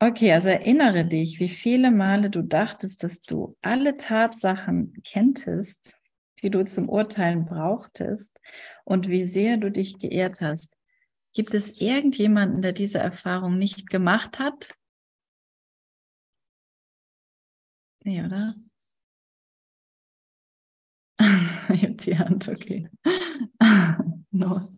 [0.00, 5.96] Okay, also erinnere dich, wie viele Male du dachtest, dass du alle Tatsachen kenntest
[6.44, 8.38] die du zum Urteilen brauchtest
[8.84, 10.76] und wie sehr du dich geehrt hast.
[11.32, 14.74] Gibt es irgendjemanden, der diese Erfahrung nicht gemacht hat?
[18.04, 18.54] Nee, oder?
[22.04, 22.88] die Hand, okay.
[24.30, 24.68] no.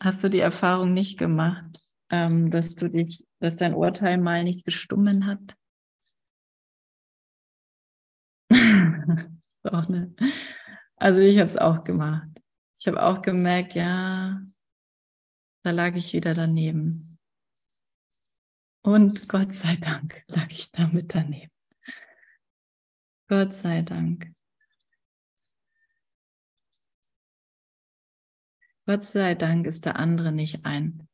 [0.00, 4.64] Hast du die Erfahrung nicht gemacht, ähm, dass du dich, dass dein Urteil mal nicht
[4.64, 5.56] gestummen hat?
[9.64, 10.14] auch, ne?
[10.96, 12.28] Also ich habe es auch gemacht.
[12.78, 14.40] Ich habe auch gemerkt, ja,
[15.62, 17.17] da lag ich wieder daneben.
[18.88, 21.52] Und Gott sei Dank lag ich damit daneben.
[23.28, 24.32] Gott sei Dank.
[28.86, 31.06] Gott sei Dank ist der andere nicht ein,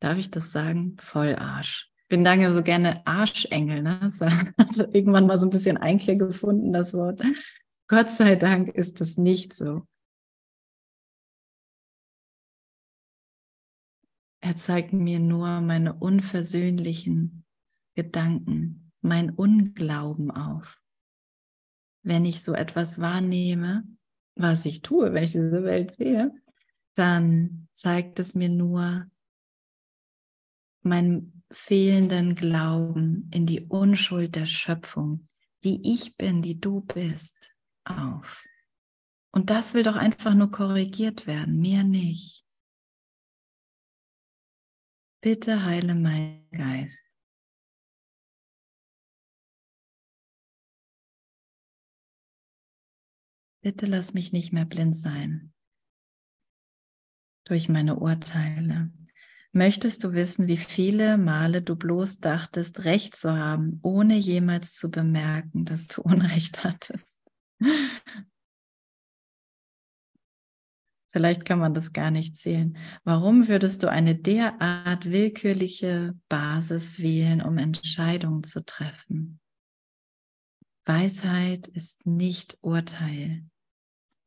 [0.00, 1.90] darf ich das sagen, Vollarsch.
[2.02, 3.98] Ich bin lange so gerne Arschengel, ne?
[4.58, 7.22] Das irgendwann mal so ein bisschen Einklang gefunden, das Wort.
[7.88, 9.86] Gott sei Dank ist es nicht so.
[14.42, 17.44] Er zeigt mir nur meine unversöhnlichen
[17.94, 20.80] Gedanken, mein Unglauben auf.
[22.02, 23.84] Wenn ich so etwas wahrnehme,
[24.34, 26.34] was ich tue, wenn ich diese Welt sehe,
[26.94, 29.06] dann zeigt es mir nur
[30.82, 35.28] meinen fehlenden Glauben in die Unschuld der Schöpfung,
[35.62, 38.44] die ich bin, die du bist auf.
[39.30, 42.41] Und das will doch einfach nur korrigiert werden, mehr nicht.
[45.22, 47.04] Bitte heile mein Geist.
[53.60, 55.52] Bitte lass mich nicht mehr blind sein
[57.44, 58.90] durch meine Urteile.
[59.52, 64.90] Möchtest du wissen, wie viele Male du bloß dachtest, Recht zu haben, ohne jemals zu
[64.90, 67.20] bemerken, dass du Unrecht hattest?
[71.12, 72.76] Vielleicht kann man das gar nicht zählen.
[73.04, 79.38] Warum würdest du eine derart willkürliche Basis wählen, um Entscheidungen zu treffen?
[80.86, 83.44] Weisheit ist nicht Urteil.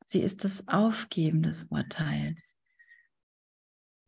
[0.06, 2.56] Sie ist das Aufgeben des Urteils.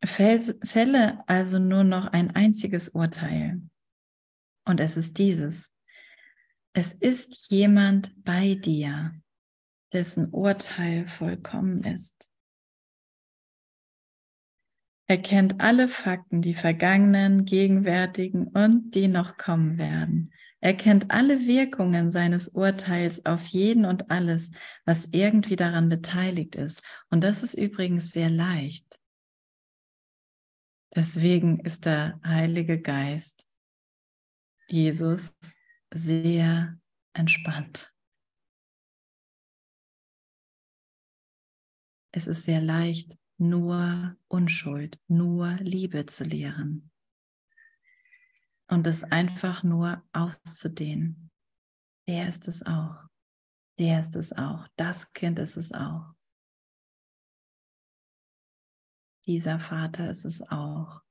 [0.05, 3.61] Fälle also nur noch ein einziges Urteil.
[4.65, 5.73] Und es ist dieses.
[6.73, 9.19] Es ist jemand bei dir,
[9.91, 12.26] dessen Urteil vollkommen ist.
[15.09, 20.33] Er kennt alle Fakten, die vergangenen, gegenwärtigen und die noch kommen werden.
[20.59, 24.51] Er kennt alle Wirkungen seines Urteils auf jeden und alles,
[24.85, 26.83] was irgendwie daran beteiligt ist.
[27.09, 28.99] Und das ist übrigens sehr leicht.
[30.93, 33.45] Deswegen ist der Heilige Geist,
[34.67, 35.33] Jesus,
[35.93, 36.77] sehr
[37.13, 37.93] entspannt.
[42.11, 46.91] Es ist sehr leicht, nur Unschuld, nur Liebe zu lehren
[48.67, 51.31] und es einfach nur auszudehnen.
[52.07, 53.03] Der ist es auch.
[53.79, 54.67] Der ist es auch.
[54.75, 56.13] Das Kind ist es auch.
[59.25, 61.01] Dieser Vater ist es auch.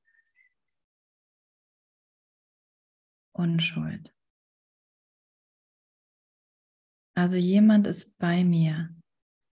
[3.32, 4.14] Unschuld.
[7.14, 8.94] Also jemand ist bei mir,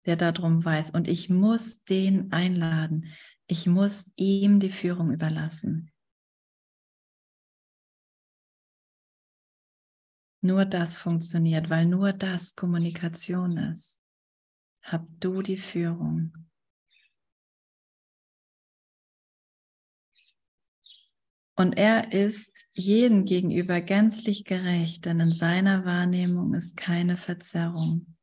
[0.07, 0.91] der darum weiß.
[0.91, 3.07] Und ich muss den einladen.
[3.47, 5.91] Ich muss ihm die Führung überlassen.
[10.41, 14.01] Nur das funktioniert, weil nur das Kommunikation ist.
[14.83, 16.33] Hab du die Führung.
[21.55, 28.17] Und er ist jedem gegenüber gänzlich gerecht, denn in seiner Wahrnehmung ist keine Verzerrung.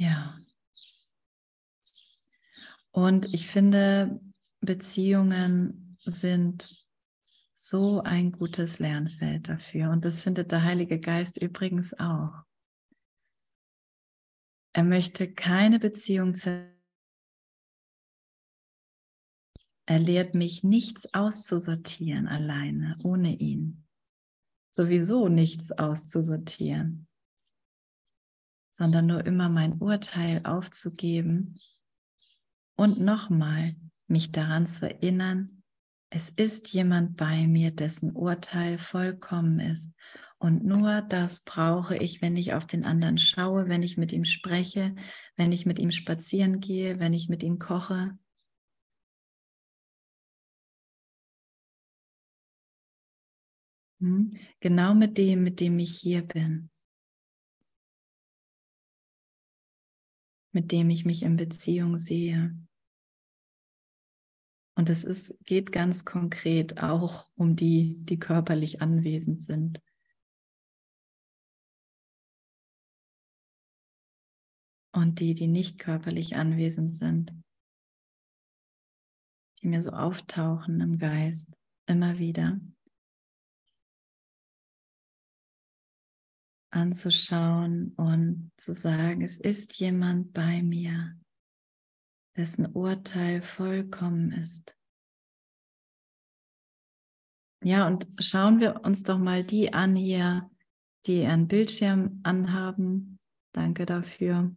[0.00, 0.38] Ja.
[2.90, 4.18] Und ich finde,
[4.62, 6.86] Beziehungen sind
[7.52, 9.90] so ein gutes Lernfeld dafür.
[9.90, 12.32] Und das findet der Heilige Geist übrigens auch.
[14.72, 16.80] Er möchte keine Beziehung zerstören.
[19.84, 23.86] Er lehrt mich, nichts auszusortieren alleine, ohne ihn.
[24.70, 27.09] Sowieso nichts auszusortieren,
[28.80, 31.60] sondern nur immer mein Urteil aufzugeben
[32.76, 33.76] und nochmal
[34.06, 35.62] mich daran zu erinnern,
[36.08, 39.94] es ist jemand bei mir, dessen Urteil vollkommen ist.
[40.38, 44.24] Und nur das brauche ich, wenn ich auf den anderen schaue, wenn ich mit ihm
[44.24, 44.94] spreche,
[45.36, 48.18] wenn ich mit ihm spazieren gehe, wenn ich mit ihm koche,
[54.00, 54.38] Hm?
[54.60, 56.70] Genau mit dem, mit dem ich hier bin.
[60.52, 62.56] Mit dem ich mich in Beziehung sehe.
[64.76, 69.80] Und es ist, geht ganz konkret auch um die, die körperlich anwesend sind.
[74.92, 77.32] Und die, die nicht körperlich anwesend sind,
[79.62, 81.48] die mir so auftauchen im Geist,
[81.86, 82.58] immer wieder.
[86.70, 91.16] Anzuschauen und zu sagen, es ist jemand bei mir,
[92.36, 94.76] dessen Urteil vollkommen ist.
[97.62, 100.50] Ja, und schauen wir uns doch mal die an hier,
[101.06, 103.18] die ihren Bildschirm anhaben.
[103.52, 104.54] Danke dafür.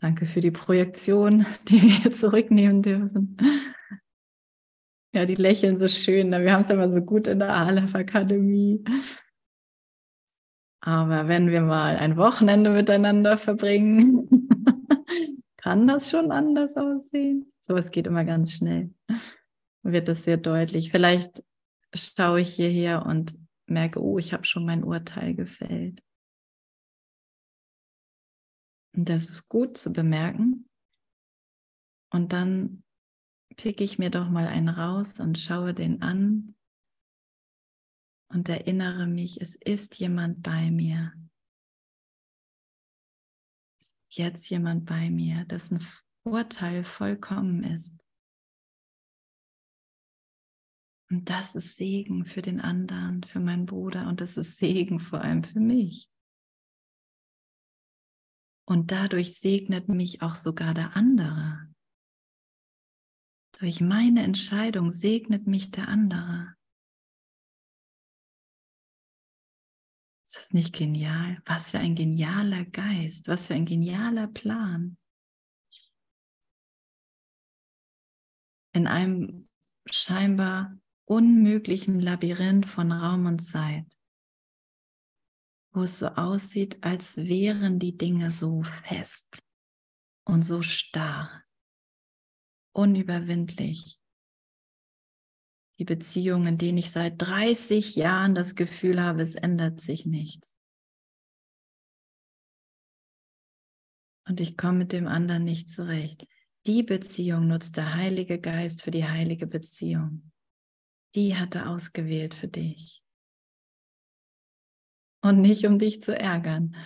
[0.00, 3.36] Danke für die Projektion, die wir zurücknehmen dürfen.
[5.14, 6.30] Ja, die lächeln so schön.
[6.30, 8.84] Wir haben es immer so gut in der Aleph Akademie.
[10.86, 14.28] Aber wenn wir mal ein Wochenende miteinander verbringen,
[15.56, 17.52] kann das schon anders aussehen.
[17.58, 18.94] So, es geht immer ganz schnell.
[19.82, 20.92] Wird das sehr deutlich.
[20.92, 21.42] Vielleicht
[21.92, 26.04] schaue ich hierher und merke, oh, ich habe schon mein Urteil gefällt.
[28.94, 30.68] Und das ist gut zu bemerken.
[32.12, 32.84] Und dann
[33.56, 36.55] picke ich mir doch mal einen raus und schaue den an
[38.28, 41.12] und erinnere mich, es ist jemand bei mir.
[43.78, 45.84] Es ist jetzt jemand bei mir, dessen
[46.24, 47.96] Urteil vollkommen ist.
[51.08, 55.20] Und das ist Segen für den anderen, für meinen Bruder und das ist Segen vor
[55.20, 56.10] allem für mich.
[58.68, 61.72] Und dadurch segnet mich auch sogar der andere.
[63.60, 66.56] Durch meine Entscheidung segnet mich der andere.
[70.36, 71.40] Ist das nicht genial?
[71.46, 74.98] Was für ein genialer Geist, was für ein genialer Plan.
[78.74, 79.48] In einem
[79.86, 83.86] scheinbar unmöglichen Labyrinth von Raum und Zeit,
[85.72, 89.42] wo es so aussieht, als wären die Dinge so fest
[90.24, 91.44] und so starr,
[92.72, 93.98] unüberwindlich,
[95.78, 100.56] die Beziehungen, in denen ich seit 30 Jahren das Gefühl habe, es ändert sich nichts.
[104.28, 106.26] Und ich komme mit dem anderen nicht zurecht.
[106.66, 110.32] Die Beziehung nutzt der Heilige Geist für die heilige Beziehung.
[111.14, 113.02] Die hat er ausgewählt für dich.
[115.22, 116.76] Und nicht um dich zu ärgern,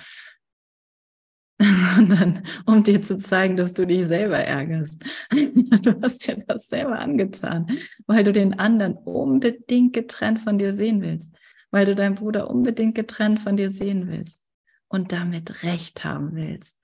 [1.94, 5.02] sondern um dir zu zeigen, dass du dich selber ärgerst.
[5.82, 11.00] Du hast dir das selber angetan, weil du den anderen unbedingt getrennt von dir sehen
[11.00, 11.32] willst,
[11.70, 14.42] weil du deinen Bruder unbedingt getrennt von dir sehen willst
[14.88, 16.76] und damit Recht haben willst.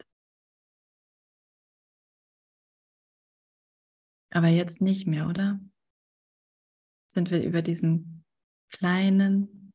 [4.31, 5.59] Aber jetzt nicht mehr, oder?
[7.09, 8.24] Sind wir über diesen
[8.70, 9.72] kleinen,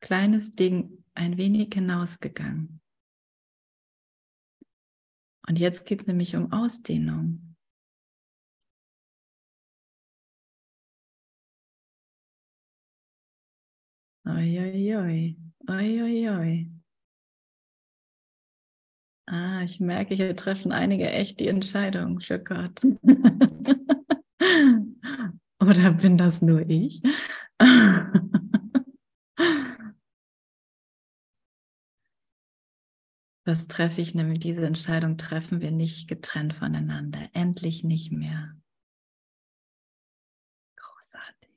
[0.00, 2.83] kleines Ding ein wenig hinausgegangen.
[5.46, 7.56] Und jetzt geht es nämlich um Ausdehnung.
[14.26, 15.36] Oi, oi, oi.
[15.68, 16.68] Oi, oi.
[19.26, 22.82] Ah, ich merke, hier treffen einige echt die Entscheidung für Gott.
[25.60, 27.00] Oder bin das nur ich?
[33.46, 37.28] Das treffe ich nämlich, diese Entscheidung treffen wir nicht getrennt voneinander.
[37.34, 38.54] Endlich nicht mehr.
[40.78, 41.50] Großartig.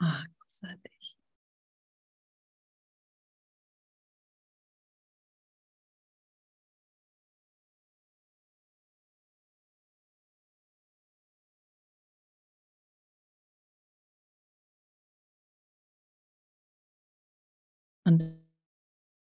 [0.00, 0.91] Oh, großartig.
[18.04, 18.22] Und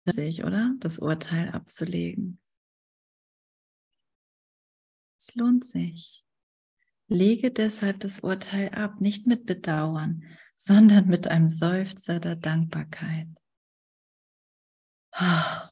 [0.06, 0.76] sich, oder?
[0.80, 2.40] Das Urteil abzulegen.
[5.18, 6.26] Es lohnt sich.
[7.08, 10.24] Lege deshalb das Urteil ab, nicht mit Bedauern,
[10.56, 13.28] sondern mit einem Seufzer der Dankbarkeit.
[15.16, 15.72] Aber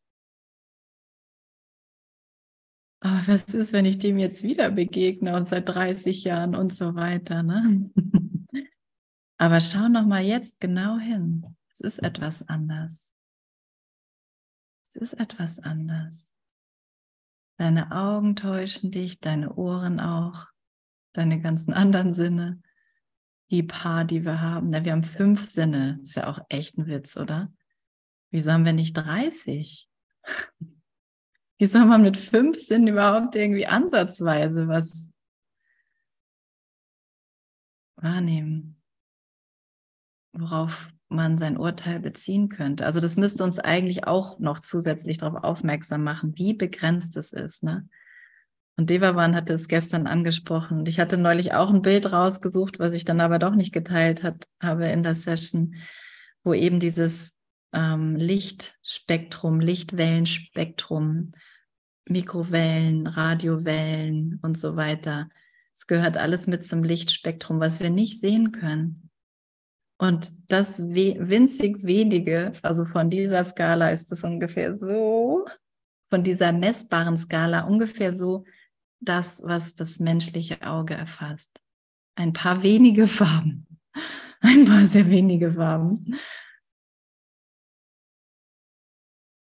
[3.25, 7.41] was ist, wenn ich dem jetzt wieder begegne und seit 30 Jahren und so weiter?
[7.41, 7.89] Ne?
[9.37, 11.55] Aber schau noch mal jetzt genau hin.
[11.82, 13.11] Ist etwas anders.
[14.88, 16.32] Es ist etwas anders.
[17.57, 20.47] Deine Augen täuschen dich, deine Ohren auch,
[21.13, 22.61] deine ganzen anderen Sinne,
[23.49, 24.71] die paar, die wir haben.
[24.71, 25.99] wir haben fünf Sinne.
[26.03, 27.51] Ist ja auch echt ein Witz, oder?
[28.29, 29.89] Wieso haben wir nicht 30?
[31.57, 35.11] Wie soll man mit fünf Sinnen überhaupt irgendwie ansatzweise was
[37.95, 38.82] wahrnehmen,
[40.34, 42.86] worauf man sein Urteil beziehen könnte?
[42.86, 47.64] Also das müsste uns eigentlich auch noch zusätzlich darauf aufmerksam machen, wie begrenzt es ist.
[47.64, 47.88] Ne?
[48.78, 50.86] Und Devavan hatte es gestern angesprochen.
[50.88, 54.47] Ich hatte neulich auch ein Bild rausgesucht, was ich dann aber doch nicht geteilt hat,
[54.59, 55.76] habe in der Session,
[56.43, 57.36] wo eben dieses
[57.74, 61.34] ähm, Lichtspektrum, Lichtwellenspektrum,
[62.07, 65.30] Mikrowellen, Radiowellen und so weiter.
[65.74, 69.11] Es gehört alles mit zum Lichtspektrum, was wir nicht sehen können.
[70.02, 75.45] Und das winzig wenige, also von dieser Skala ist es ungefähr so,
[76.10, 78.45] von dieser messbaren Skala ungefähr so
[78.99, 81.62] das, was das menschliche Auge erfasst.
[82.16, 83.68] Ein paar wenige Farben,
[84.41, 86.16] ein paar sehr wenige Farben.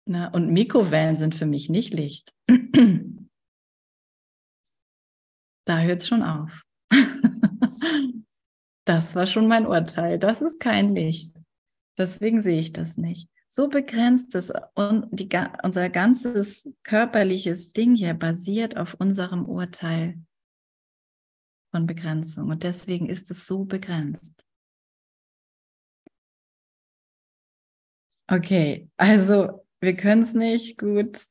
[0.07, 2.35] Na, und Mikrowellen sind für mich nicht Licht.
[5.65, 6.67] da hört es schon auf.
[8.91, 10.19] das war schon mein Urteil.
[10.19, 11.33] Das ist kein Licht.
[11.97, 13.31] Deswegen sehe ich das nicht.
[13.47, 15.29] So begrenzt ist und die,
[15.63, 20.19] unser ganzes körperliches Ding hier basiert auf unserem Urteil
[21.71, 22.51] von Begrenzung.
[22.51, 24.45] Und deswegen ist es so begrenzt.
[28.27, 31.27] Okay, also wir können es nicht gut.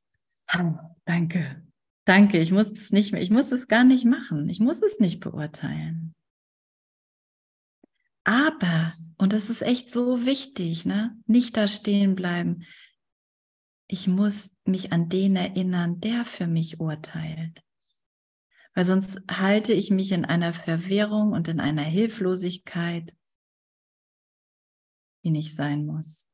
[1.03, 1.61] Danke.
[2.05, 4.47] Danke, ich muss es nicht mehr, ich muss es gar nicht machen.
[4.47, 6.15] Ich muss es nicht beurteilen.
[8.29, 11.19] Aber, und das ist echt so wichtig, ne?
[11.25, 12.63] Nicht da stehen bleiben.
[13.87, 17.63] Ich muss mich an den erinnern, der für mich urteilt.
[18.75, 23.17] Weil sonst halte ich mich in einer Verwirrung und in einer Hilflosigkeit,
[25.23, 26.29] die nicht sein muss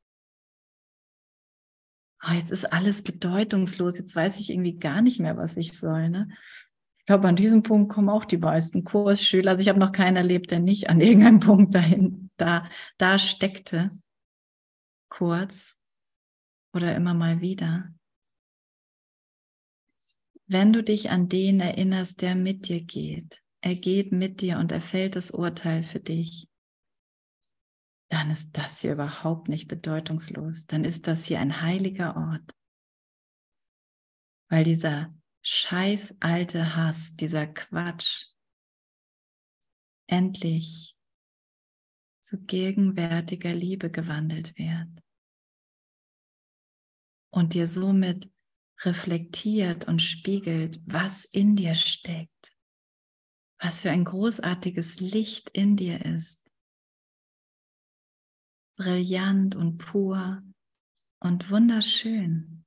[2.28, 6.08] oh, jetzt ist alles bedeutungslos, jetzt weiß ich irgendwie gar nicht mehr, was ich soll.
[6.08, 6.28] Ne?
[7.06, 9.52] Ich glaube, an diesem Punkt kommen auch die meisten Kursschüler.
[9.52, 13.96] Also ich habe noch keinen erlebt, der nicht an irgendeinem Punkt dahin, da, da steckte.
[15.08, 15.78] Kurz
[16.74, 17.94] oder immer mal wieder.
[20.48, 24.72] Wenn du dich an den erinnerst, der mit dir geht, er geht mit dir und
[24.72, 26.48] er fällt das Urteil für dich,
[28.10, 30.66] dann ist das hier überhaupt nicht bedeutungslos.
[30.66, 32.52] Dann ist das hier ein heiliger Ort.
[34.48, 35.14] Weil dieser
[35.46, 38.32] scheiß alte Hass, dieser Quatsch
[40.08, 40.96] endlich
[42.20, 44.88] zu gegenwärtiger Liebe gewandelt wird
[47.30, 48.28] und dir somit
[48.80, 52.52] reflektiert und spiegelt, was in dir steckt,
[53.60, 56.46] was für ein großartiges Licht in dir ist
[58.76, 60.42] brillant und pur
[61.20, 62.65] und wunderschön.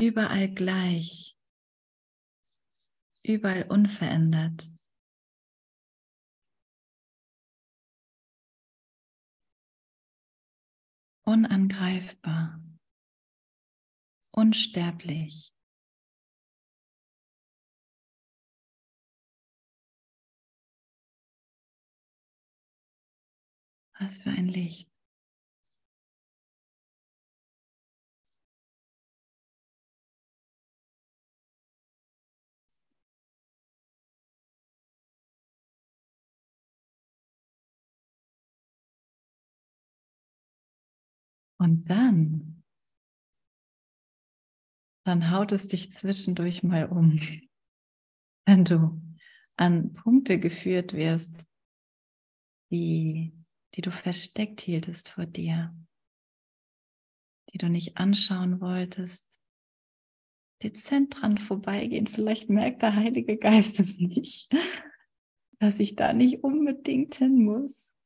[0.00, 1.36] Überall gleich,
[3.24, 4.70] überall unverändert.
[11.26, 12.62] Unangreifbar,
[14.30, 15.52] unsterblich.
[23.98, 24.87] Was für ein Licht.
[41.58, 42.62] Und dann,
[45.04, 47.20] dann haut es dich zwischendurch mal um,
[48.46, 49.00] wenn du
[49.56, 51.46] an Punkte geführt wirst,
[52.70, 53.38] die
[53.74, 55.74] die du versteckt hieltest vor dir,
[57.52, 59.26] die du nicht anschauen wolltest,
[60.62, 62.06] dezent dran vorbeigehen.
[62.06, 64.52] Vielleicht merkt der Heilige Geist es nicht,
[65.60, 67.96] dass ich da nicht unbedingt hin muss.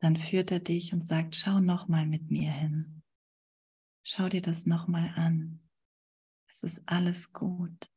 [0.00, 3.02] Dann führt er dich und sagt, schau nochmal mit mir hin.
[4.02, 5.60] Schau dir das nochmal an.
[6.48, 7.90] Es ist alles gut.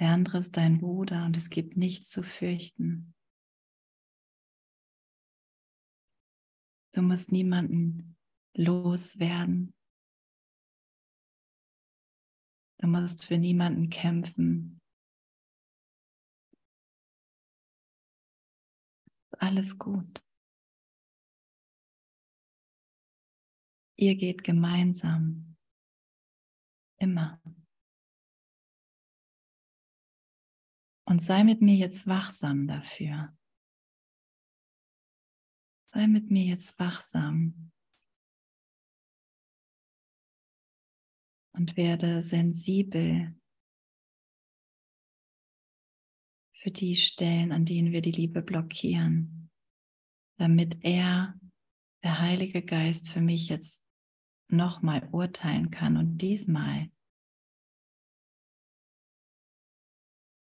[0.00, 3.14] Der andere ist dein Bruder und es gibt nichts zu fürchten.
[6.94, 8.16] Du musst niemanden
[8.54, 9.74] loswerden.
[12.78, 14.80] Du musst für niemanden kämpfen.
[19.32, 20.27] Alles gut.
[24.00, 25.56] Ihr geht gemeinsam.
[27.00, 27.42] Immer.
[31.04, 33.36] Und sei mit mir jetzt wachsam dafür.
[35.86, 37.72] Sei mit mir jetzt wachsam.
[41.52, 43.36] Und werde sensibel
[46.52, 49.50] für die Stellen, an denen wir die Liebe blockieren,
[50.38, 51.40] damit er,
[52.04, 53.87] der Heilige Geist, für mich jetzt
[54.48, 56.90] nochmal urteilen kann und diesmal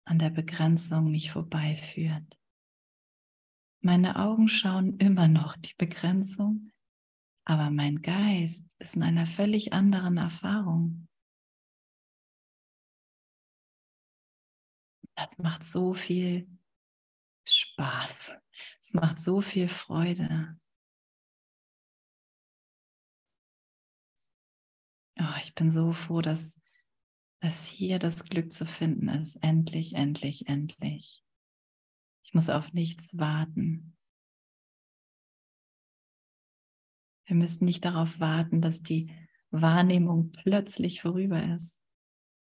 [0.04, 2.38] an der Begrenzung mich vorbeiführt.
[3.80, 6.70] Meine Augen schauen immer noch die Begrenzung,
[7.44, 11.08] aber mein Geist ist in einer völlig anderen Erfahrung.
[15.14, 16.48] Das macht so viel
[17.44, 18.36] Spaß.
[18.80, 20.58] Es macht so viel Freude.
[25.22, 26.60] Oh, ich bin so froh, dass,
[27.40, 29.36] dass hier das Glück zu finden ist.
[29.36, 31.22] Endlich, endlich, endlich.
[32.24, 33.96] Ich muss auf nichts warten.
[37.26, 39.14] Wir müssen nicht darauf warten, dass die
[39.50, 41.78] Wahrnehmung plötzlich vorüber ist,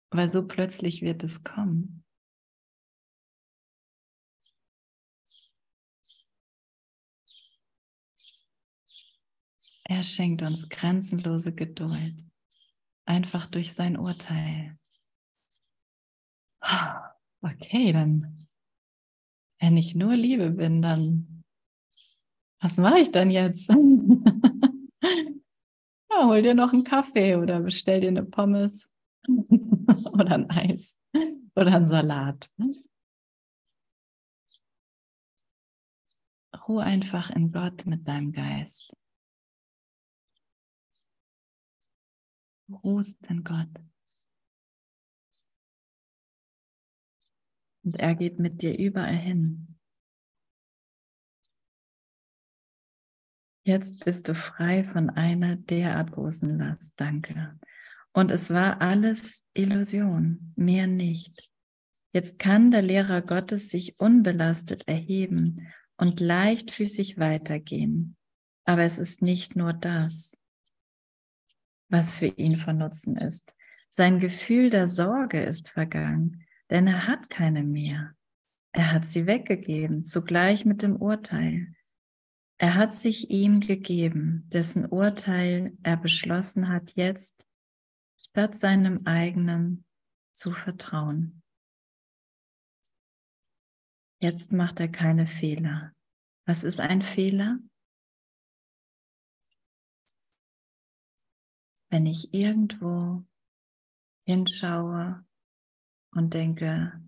[0.10, 2.04] weil so plötzlich wird es kommen.
[9.86, 12.28] Er schenkt uns grenzenlose Geduld
[13.08, 14.78] einfach durch sein Urteil.
[17.42, 18.48] Okay, dann,
[19.60, 21.44] wenn ich nur Liebe bin, dann,
[22.60, 23.70] was mache ich dann jetzt?
[26.10, 28.92] ja, hol dir noch einen Kaffee oder bestell dir eine Pommes
[29.28, 31.00] oder ein Eis
[31.56, 32.50] oder einen Salat.
[36.68, 38.92] Ruhe einfach in Gott mit deinem Geist.
[42.70, 43.70] Ruhst in Gott.
[47.84, 49.78] Und er geht mit dir überall hin.
[53.64, 57.00] Jetzt bist du frei von einer derart großen Last.
[57.00, 57.60] Danke.
[58.14, 61.50] Und es war alles Illusion, mehr nicht.
[62.14, 68.16] Jetzt kann der Lehrer Gottes sich unbelastet erheben und leichtfüßig weitergehen.
[68.66, 70.38] Aber es ist nicht nur das
[71.90, 73.54] was für ihn von Nutzen ist.
[73.90, 78.14] Sein Gefühl der Sorge ist vergangen, denn er hat keine mehr.
[78.74, 81.74] Er hat sie weggegeben, zugleich mit dem Urteil.
[82.60, 87.46] Er hat sich ihm gegeben, dessen Urteil er beschlossen hat, jetzt
[88.18, 89.86] statt seinem eigenen
[90.32, 91.42] zu vertrauen.
[94.20, 95.94] Jetzt macht er keine Fehler.
[96.46, 97.60] Was ist ein Fehler?
[101.90, 103.24] Wenn ich irgendwo
[104.26, 105.26] hinschaue
[106.12, 107.02] und denke,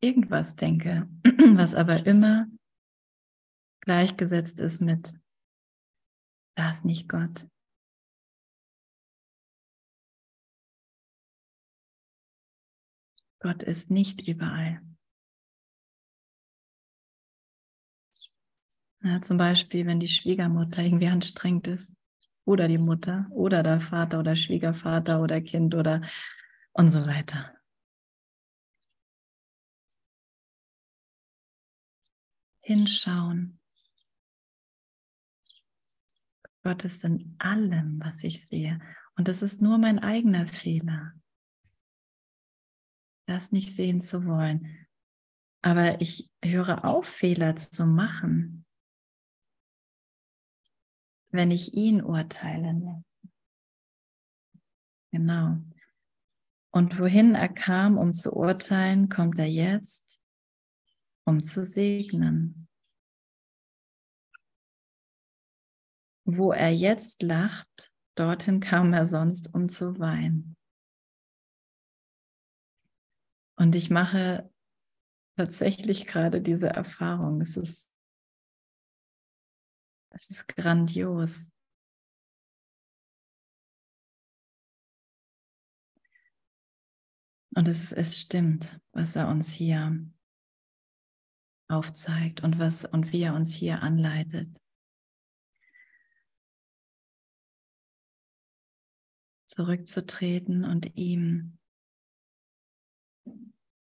[0.00, 1.08] irgendwas denke,
[1.56, 2.46] was aber immer
[3.80, 5.18] gleichgesetzt ist mit,
[6.56, 7.48] da ist nicht Gott.
[13.40, 14.80] Gott ist nicht überall.
[19.02, 21.94] Ja, zum Beispiel, wenn die Schwiegermutter irgendwie anstrengend ist,
[22.44, 26.02] oder die Mutter oder der Vater oder Schwiegervater oder Kind oder
[26.72, 27.54] und so weiter.
[32.60, 33.60] Hinschauen.
[36.62, 38.80] Gott ist in allem, was ich sehe.
[39.16, 41.12] Und es ist nur mein eigener Fehler,
[43.26, 44.86] das nicht sehen zu wollen.
[45.62, 48.63] Aber ich höre auf, Fehler zu machen
[51.34, 53.04] wenn ich ihn urteile.
[55.10, 55.58] Genau.
[56.72, 60.20] Und wohin er kam, um zu urteilen, kommt er jetzt,
[61.26, 62.68] um zu segnen.
[66.24, 70.56] Wo er jetzt lacht, dorthin kam er sonst, um zu weinen.
[73.56, 74.50] Und ich mache
[75.36, 77.40] tatsächlich gerade diese Erfahrung.
[77.40, 77.93] Es ist
[80.14, 81.50] Das ist grandios.
[87.56, 90.08] Und es, es stimmt, was er uns hier
[91.68, 94.56] aufzeigt und was und wie er uns hier anleitet.
[99.46, 101.58] Zurückzutreten und ihm,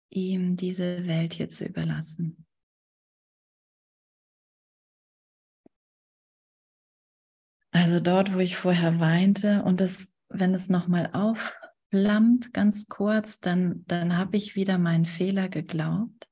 [0.09, 2.45] ihm diese Welt hier zu überlassen.
[7.71, 13.85] Also dort, wo ich vorher weinte und das, wenn es nochmal aufflammt, ganz kurz, dann,
[13.87, 16.29] dann habe ich wieder meinen Fehler geglaubt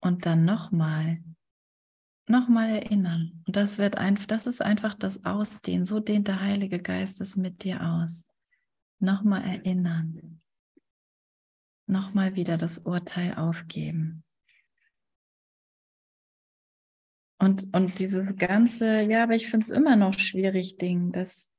[0.00, 1.22] und dann nochmal,
[2.28, 3.42] nochmal erinnern.
[3.46, 5.84] Und das wird einfach, das ist einfach das Ausdehnen.
[5.84, 8.24] So dehnt der Heilige Geist es mit dir aus.
[9.00, 10.40] Nochmal erinnern.
[11.86, 14.22] Nochmal wieder das Urteil aufgeben.
[17.40, 21.52] Und, und dieses ganze, ja, aber ich finde es immer noch schwierig, Ding, dass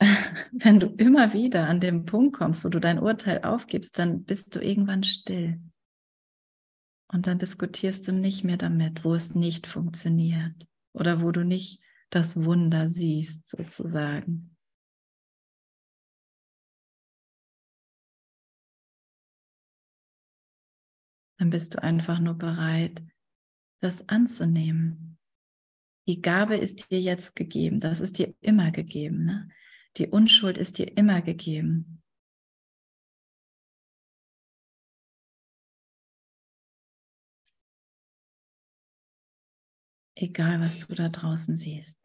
[0.52, 4.54] wenn du immer wieder an den Punkt kommst, wo du dein Urteil aufgibst, dann bist
[4.54, 5.60] du irgendwann still.
[7.10, 11.82] Und dann diskutierst du nicht mehr damit, wo es nicht funktioniert oder wo du nicht
[12.10, 14.56] das Wunder siehst, sozusagen.
[21.38, 23.02] Dann bist du einfach nur bereit,
[23.80, 25.18] das anzunehmen.
[26.06, 29.24] Die Gabe ist dir jetzt gegeben, das ist dir immer gegeben.
[29.24, 29.48] Ne?
[29.96, 31.98] Die Unschuld ist dir immer gegeben.
[40.20, 41.98] egal was du da draußen siehst,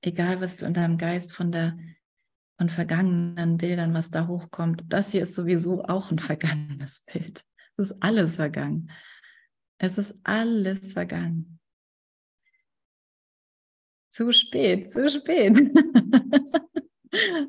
[0.00, 1.76] egal was du in deinem Geist von der
[2.56, 7.44] von vergangenen Bildern, was da hochkommt, das hier ist sowieso auch ein vergangenes Bild.
[7.76, 8.90] Es ist alles vergangen.
[9.78, 11.60] Es ist alles vergangen.
[14.10, 15.56] Zu spät, zu spät.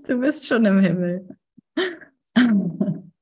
[0.07, 1.37] Du bist schon im Himmel.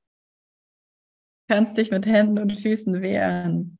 [1.48, 3.78] Kannst dich mit Händen und Füßen wehren.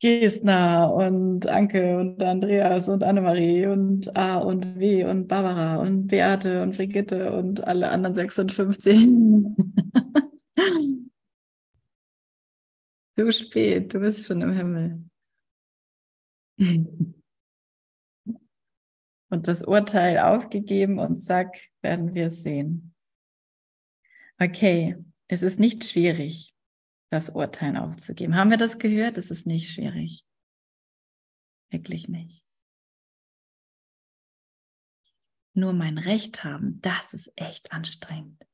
[0.00, 6.62] Gisna und Anke und Andreas und Annemarie und A und W und Barbara und Beate
[6.62, 9.08] und Brigitte und alle anderen 56.
[13.14, 15.08] Zu spät, du bist schon im Himmel.
[19.30, 22.94] Und das Urteil aufgegeben und zack, werden wir es sehen.
[24.38, 24.96] Okay,
[25.26, 26.54] es ist nicht schwierig
[27.10, 28.36] das Urteilen aufzugeben.
[28.36, 29.18] Haben wir das gehört?
[29.18, 30.24] Es ist nicht schwierig.
[31.70, 32.44] Wirklich nicht.
[35.54, 38.44] Nur mein Recht haben, das ist echt anstrengend.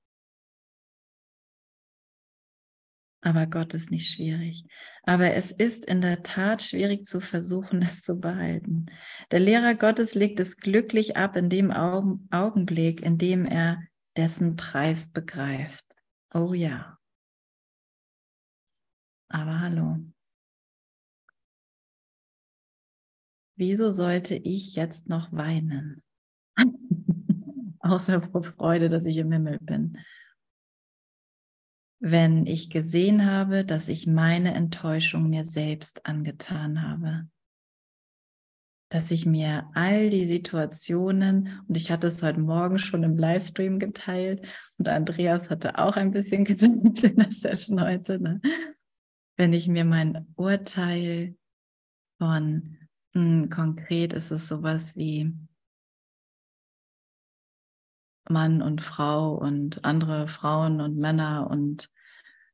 [3.23, 4.65] Aber Gott ist nicht schwierig.
[5.03, 8.87] Aber es ist in der Tat schwierig zu versuchen, es zu behalten.
[9.31, 13.83] Der Lehrer Gottes legt es glücklich ab in dem Augenblick, in dem er
[14.17, 15.85] dessen Preis begreift.
[16.33, 16.99] Oh ja.
[19.29, 19.99] Aber hallo.
[23.57, 26.03] Wieso sollte ich jetzt noch weinen?
[27.81, 29.99] Außer vor Freude, dass ich im Himmel bin.
[32.01, 37.29] Wenn ich gesehen habe, dass ich meine Enttäuschung mir selbst angetan habe.
[38.91, 43.79] Dass ich mir all die Situationen, und ich hatte es heute Morgen schon im Livestream
[43.79, 44.49] geteilt,
[44.79, 48.41] und Andreas hatte auch ein bisschen geteilt in der Session heute, ne?
[49.41, 51.35] wenn ich mir mein Urteil
[52.19, 52.77] von
[53.15, 55.33] mh, hm, konkret ist es sowas wie
[58.31, 61.91] Mann und Frau und andere Frauen und Männer und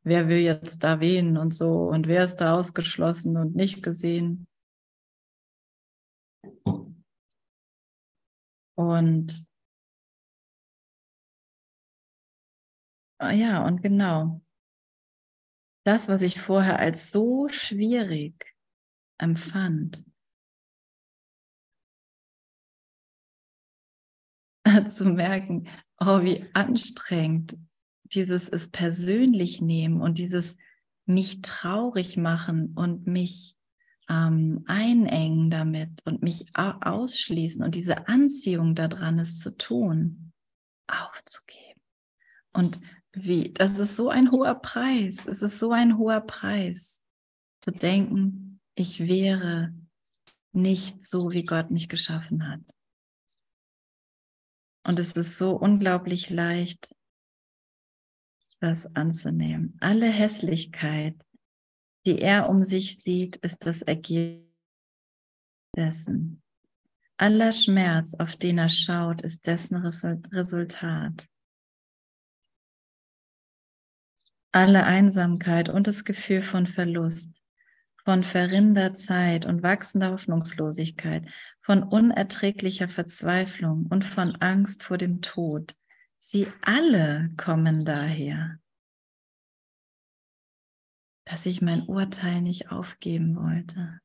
[0.03, 4.47] wer will jetzt da wen und so und wer ist da ausgeschlossen und nicht gesehen.
[8.75, 9.47] Und
[13.21, 14.43] ja, und genau,
[15.85, 18.55] das, was ich vorher als so schwierig
[19.19, 20.05] empfand,
[24.89, 25.69] zu merken,
[26.01, 27.59] oh, wie anstrengend
[28.05, 30.57] dieses es persönlich nehmen und dieses
[31.07, 33.57] mich traurig machen und mich
[34.09, 40.33] ähm, einengen damit und mich ausschließen und diese Anziehung daran, es zu tun,
[40.87, 41.81] aufzugeben.
[42.53, 42.81] Und
[43.13, 45.27] wie, das ist so ein hoher Preis.
[45.27, 47.03] Es ist so ein hoher Preis,
[47.61, 49.75] zu denken, ich wäre
[50.53, 52.61] nicht so, wie Gott mich geschaffen hat.
[54.87, 56.95] Und es ist so unglaublich leicht,
[58.61, 59.77] das anzunehmen.
[59.81, 61.17] Alle Hässlichkeit,
[62.07, 64.47] die er um sich sieht, ist das Ergebnis
[65.77, 66.43] dessen.
[67.17, 71.29] Aller Schmerz, auf den er schaut, ist dessen Resultat.
[74.53, 77.43] Alle Einsamkeit und das Gefühl von Verlust,
[78.05, 81.27] von verrinnder Zeit und wachsender Hoffnungslosigkeit,
[81.67, 85.77] von unerträglicher Verzweiflung und von Angst vor dem Tod,
[86.17, 88.61] sie alle kommen daher,
[91.25, 94.01] dass ich mein Urteil nicht aufgeben wollte.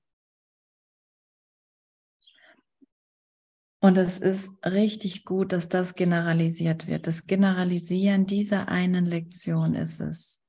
[3.80, 7.06] Und es ist richtig gut, dass das generalisiert wird.
[7.06, 10.42] Das Generalisieren dieser einen Lektion ist es.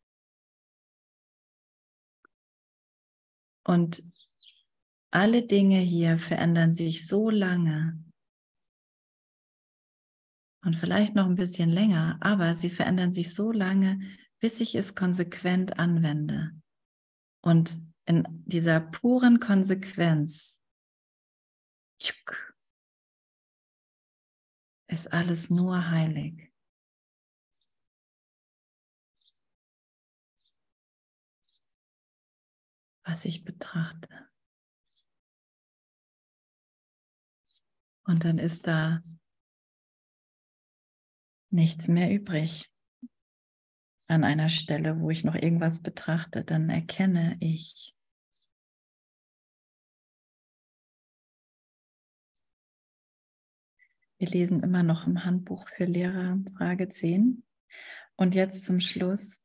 [3.65, 4.03] Und
[5.13, 8.03] alle Dinge hier verändern sich so lange
[10.65, 14.01] und vielleicht noch ein bisschen länger, aber sie verändern sich so lange,
[14.39, 16.53] bis ich es konsequent anwende.
[17.43, 20.61] Und in dieser puren Konsequenz
[24.89, 26.53] ist alles nur heilig.
[33.05, 34.32] Was ich betrachte.
[38.13, 39.03] Und dann ist da
[41.49, 42.71] nichts mehr übrig.
[44.07, 47.97] An einer Stelle, wo ich noch irgendwas betrachte, dann erkenne ich,
[54.19, 57.43] Wir lesen immer noch im Handbuch für Lehrer, Frage 10.
[58.17, 59.43] Und jetzt zum Schluss.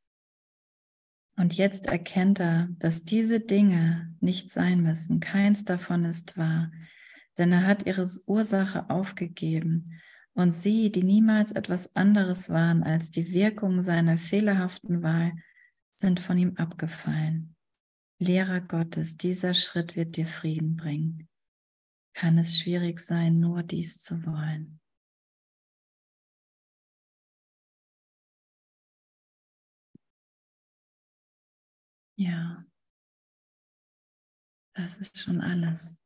[1.38, 5.22] Und jetzt erkennt er, dass diese Dinge nicht sein müssen.
[5.22, 6.70] Keins davon ist wahr.
[7.38, 10.00] Denn er hat ihre Ursache aufgegeben.
[10.34, 15.34] Und sie, die niemals etwas anderes waren als die Wirkung seiner fehlerhaften Wahl,
[15.96, 17.56] sind von ihm abgefallen.
[18.20, 21.28] Lehrer Gottes, dieser Schritt wird dir Frieden bringen
[22.18, 24.80] kann es schwierig sein, nur dies zu wollen.
[32.16, 32.66] Ja,
[34.74, 36.00] das ist schon alles.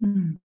[0.00, 0.38] Hm.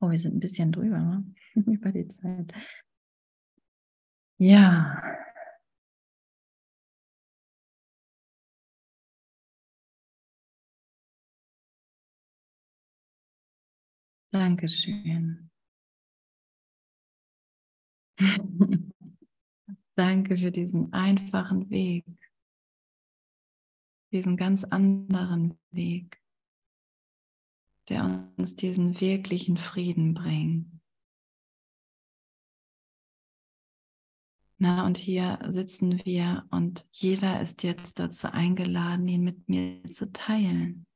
[0.00, 1.24] Oh, wir sind ein bisschen drüber, ne?
[1.54, 2.52] über die Zeit.
[4.40, 5.02] Ja.
[14.32, 15.50] Dankeschön.
[19.96, 22.04] Danke für diesen einfachen Weg,
[24.12, 26.22] diesen ganz anderen Weg
[27.88, 30.66] der uns diesen wirklichen Frieden bringt.
[34.58, 40.12] Na, und hier sitzen wir und jeder ist jetzt dazu eingeladen, ihn mit mir zu
[40.12, 40.86] teilen.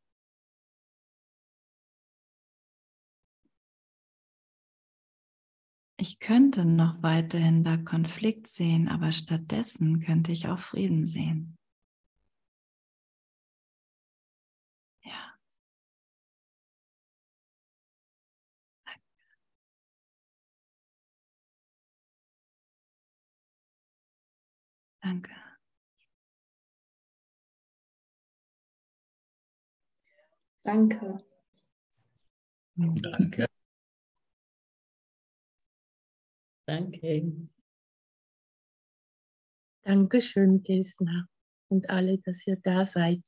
[5.99, 11.56] Ich könnte noch weiterhin da Konflikt sehen, aber stattdessen könnte ich auch Frieden sehen.
[25.07, 25.31] Danke.
[30.65, 31.25] Danke.
[32.75, 33.47] Danke.
[36.67, 37.49] Danke.
[39.85, 41.29] Dankeschön, Gesner
[41.69, 43.23] und alle, dass ihr da seid.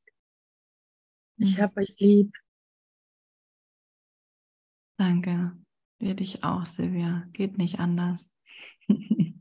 [1.36, 2.34] Ich habe euch lieb.
[4.96, 5.56] Danke.
[6.00, 7.28] Wir dich auch, Silvia.
[7.34, 8.34] Geht nicht anders.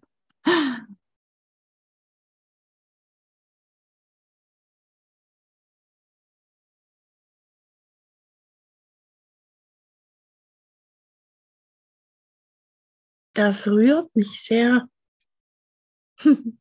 [13.38, 14.90] das rührt mich sehr.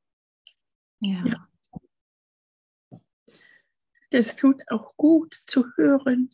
[1.01, 1.25] ja.
[1.25, 1.49] ja.
[4.11, 6.31] Es tut auch gut zu hören.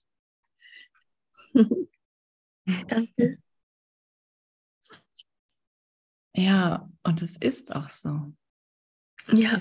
[2.87, 3.39] Danke.
[6.35, 8.35] Ja, und es ist auch so.
[9.33, 9.61] Ja.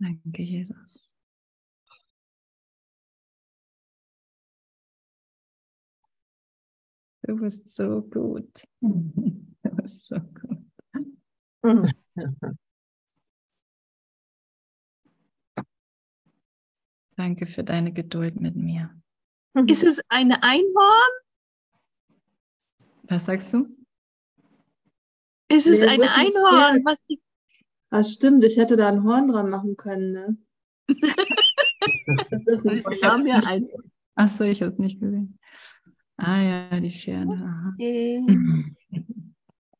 [0.00, 1.12] Danke, Jesus.
[7.22, 8.64] Du bist so gut.
[9.60, 10.64] Du bist so gut.
[17.16, 18.96] Danke für deine Geduld mit mir.
[19.66, 21.12] Ist es ein Einhorn?
[23.02, 23.76] Was sagst du?
[25.50, 26.84] Ist es ein wo ist ein Einhorn?
[26.84, 27.20] Was die,
[27.90, 30.36] Ah, stimmt, ich hätte da ein Horn dran machen können, ne?
[32.30, 32.90] Das ist nicht so.
[32.90, 33.68] wir haben ja ein.
[34.14, 35.38] Achso, ich habe es nicht gesehen.
[36.16, 37.34] Ah ja, die Pferde.
[37.34, 37.74] Aha.
[37.78, 38.20] Äh,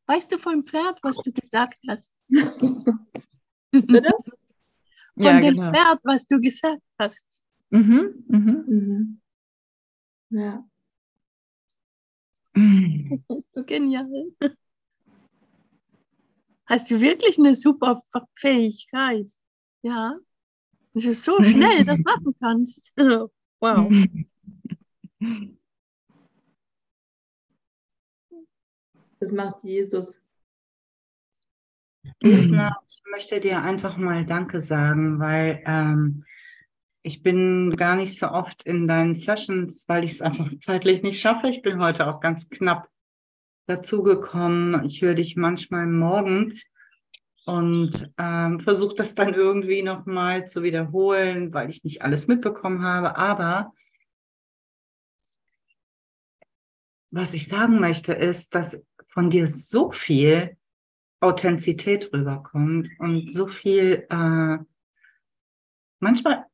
[0.06, 2.14] Weißt du vom Pferd, was du gesagt hast?
[3.70, 4.10] Bitte?
[5.14, 5.72] Von Ja, dem genau.
[5.72, 7.26] Pferd, was du gesagt hast.
[7.70, 8.64] Mhm, mhm.
[8.68, 9.20] Mhm.
[10.30, 10.64] Ja.
[13.54, 14.06] So genial.
[16.68, 17.98] Hast du wirklich eine super
[18.34, 19.30] Fähigkeit?
[19.80, 20.18] Ja.
[20.92, 22.92] Dass du so schnell das machen kannst.
[23.60, 23.92] Wow.
[29.18, 30.20] Das macht Jesus.
[32.20, 36.24] Gisna, ich möchte dir einfach mal Danke sagen, weil ähm,
[37.02, 41.20] ich bin gar nicht so oft in deinen Sessions, weil ich es einfach zeitlich nicht
[41.20, 41.48] schaffe.
[41.48, 42.88] Ich bin heute auch ganz knapp
[43.68, 44.84] dazugekommen.
[44.86, 46.66] Ich höre dich manchmal morgens
[47.44, 53.16] und ähm, versuche das dann irgendwie nochmal zu wiederholen, weil ich nicht alles mitbekommen habe.
[53.16, 53.72] Aber
[57.10, 60.56] was ich sagen möchte, ist, dass von dir so viel
[61.20, 64.58] Authentizität rüberkommt und so viel, äh,
[66.00, 66.46] manchmal,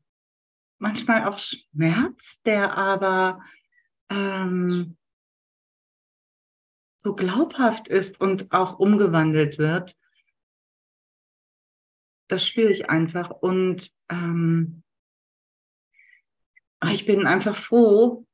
[0.78, 3.40] manchmal auch Schmerz, der aber
[4.08, 4.96] ähm,
[7.04, 9.94] so glaubhaft ist und auch umgewandelt wird.
[12.28, 14.82] Das spüre ich einfach und ähm,
[16.90, 18.26] ich bin einfach froh,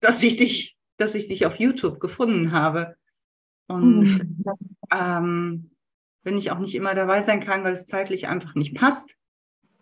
[0.00, 2.96] dass ich dich, dass ich dich auf YouTube gefunden habe.
[3.66, 4.20] Und
[4.90, 5.70] ähm,
[6.22, 9.16] wenn ich auch nicht immer dabei sein kann, weil es zeitlich einfach nicht passt,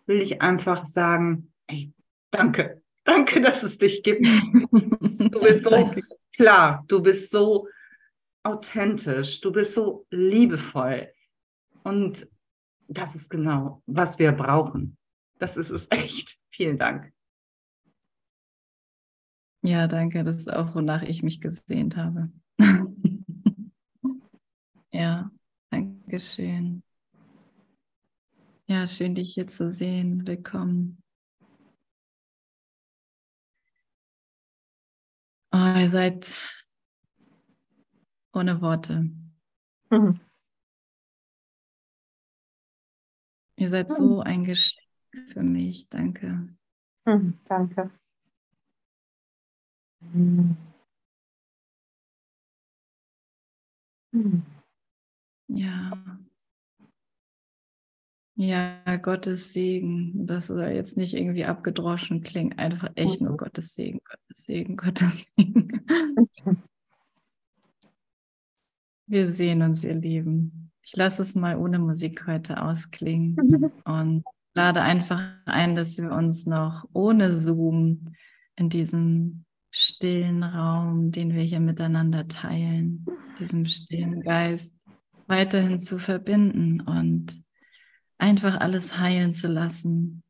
[0.07, 1.93] will ich einfach sagen, ey,
[2.31, 4.27] danke, danke, dass es dich gibt.
[5.31, 5.91] Du bist so
[6.35, 7.67] klar, du bist so
[8.43, 11.13] authentisch, du bist so liebevoll.
[11.83, 12.27] Und
[12.87, 14.97] das ist genau, was wir brauchen.
[15.39, 16.37] Das ist es echt.
[16.51, 17.11] Vielen Dank.
[19.63, 20.23] Ja, danke.
[20.23, 22.31] Das ist auch, wonach ich mich gesehnt habe.
[24.91, 25.31] ja,
[25.69, 26.83] danke schön.
[28.67, 30.25] Ja, schön, dich hier zu sehen.
[30.25, 31.01] Willkommen.
[35.53, 36.33] Oh, ihr seid
[38.33, 39.09] ohne Worte.
[43.57, 44.81] Ihr seid so ein Geschenk
[45.27, 45.87] für mich.
[45.89, 46.47] Danke.
[47.45, 47.91] Danke.
[55.47, 55.91] Ja.
[58.35, 60.25] Ja, Gottes Segen.
[60.25, 62.57] Das soll jetzt nicht irgendwie abgedroschen klingen.
[62.57, 65.85] Einfach echt nur Gottes Segen, Gottes Segen, Gottes Segen.
[69.11, 70.71] Wir sehen uns, ihr Lieben.
[70.81, 73.35] Ich lasse es mal ohne Musik heute ausklingen
[73.83, 78.15] und lade einfach ein, dass wir uns noch ohne Zoom
[78.55, 83.05] in diesem stillen Raum, den wir hier miteinander teilen,
[83.37, 84.73] diesem stillen Geist
[85.27, 87.43] weiterhin zu verbinden und
[88.17, 90.23] einfach alles heilen zu lassen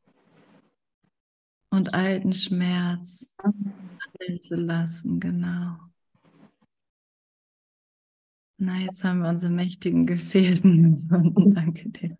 [1.69, 3.35] und alten Schmerz
[4.19, 5.90] heilen zu lassen, genau.
[8.63, 11.51] Na, jetzt haben wir unsere mächtigen Gefährten gefunden.
[11.55, 12.15] Danke dir.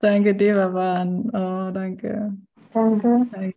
[0.00, 1.30] Danke, Devavan.
[1.30, 2.36] Oh, danke.
[2.72, 3.28] Danke.
[3.30, 3.54] Danke,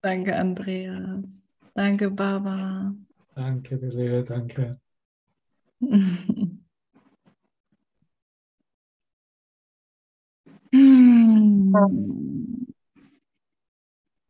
[0.00, 1.44] danke Andreas.
[1.74, 2.94] Danke, Barbara.
[3.34, 4.78] Danke, Delia, danke.
[10.74, 12.21] Hm.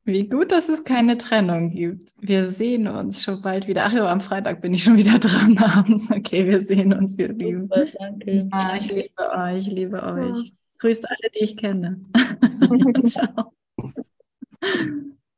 [0.05, 2.13] Wie gut, dass es keine Trennung gibt.
[2.21, 3.85] Wir sehen uns schon bald wieder.
[3.85, 6.11] Ach ja, am Freitag bin ich schon wieder dran abends.
[6.11, 7.69] Okay, wir sehen uns, ihr Lieben.
[7.69, 8.49] danke.
[8.51, 10.53] Ah, ich liebe euch, ich liebe euch.
[10.79, 12.01] Grüßt alle, die ich kenne.
[13.05, 13.53] Ciao.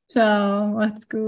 [0.09, 1.21] Ciao, macht's gut.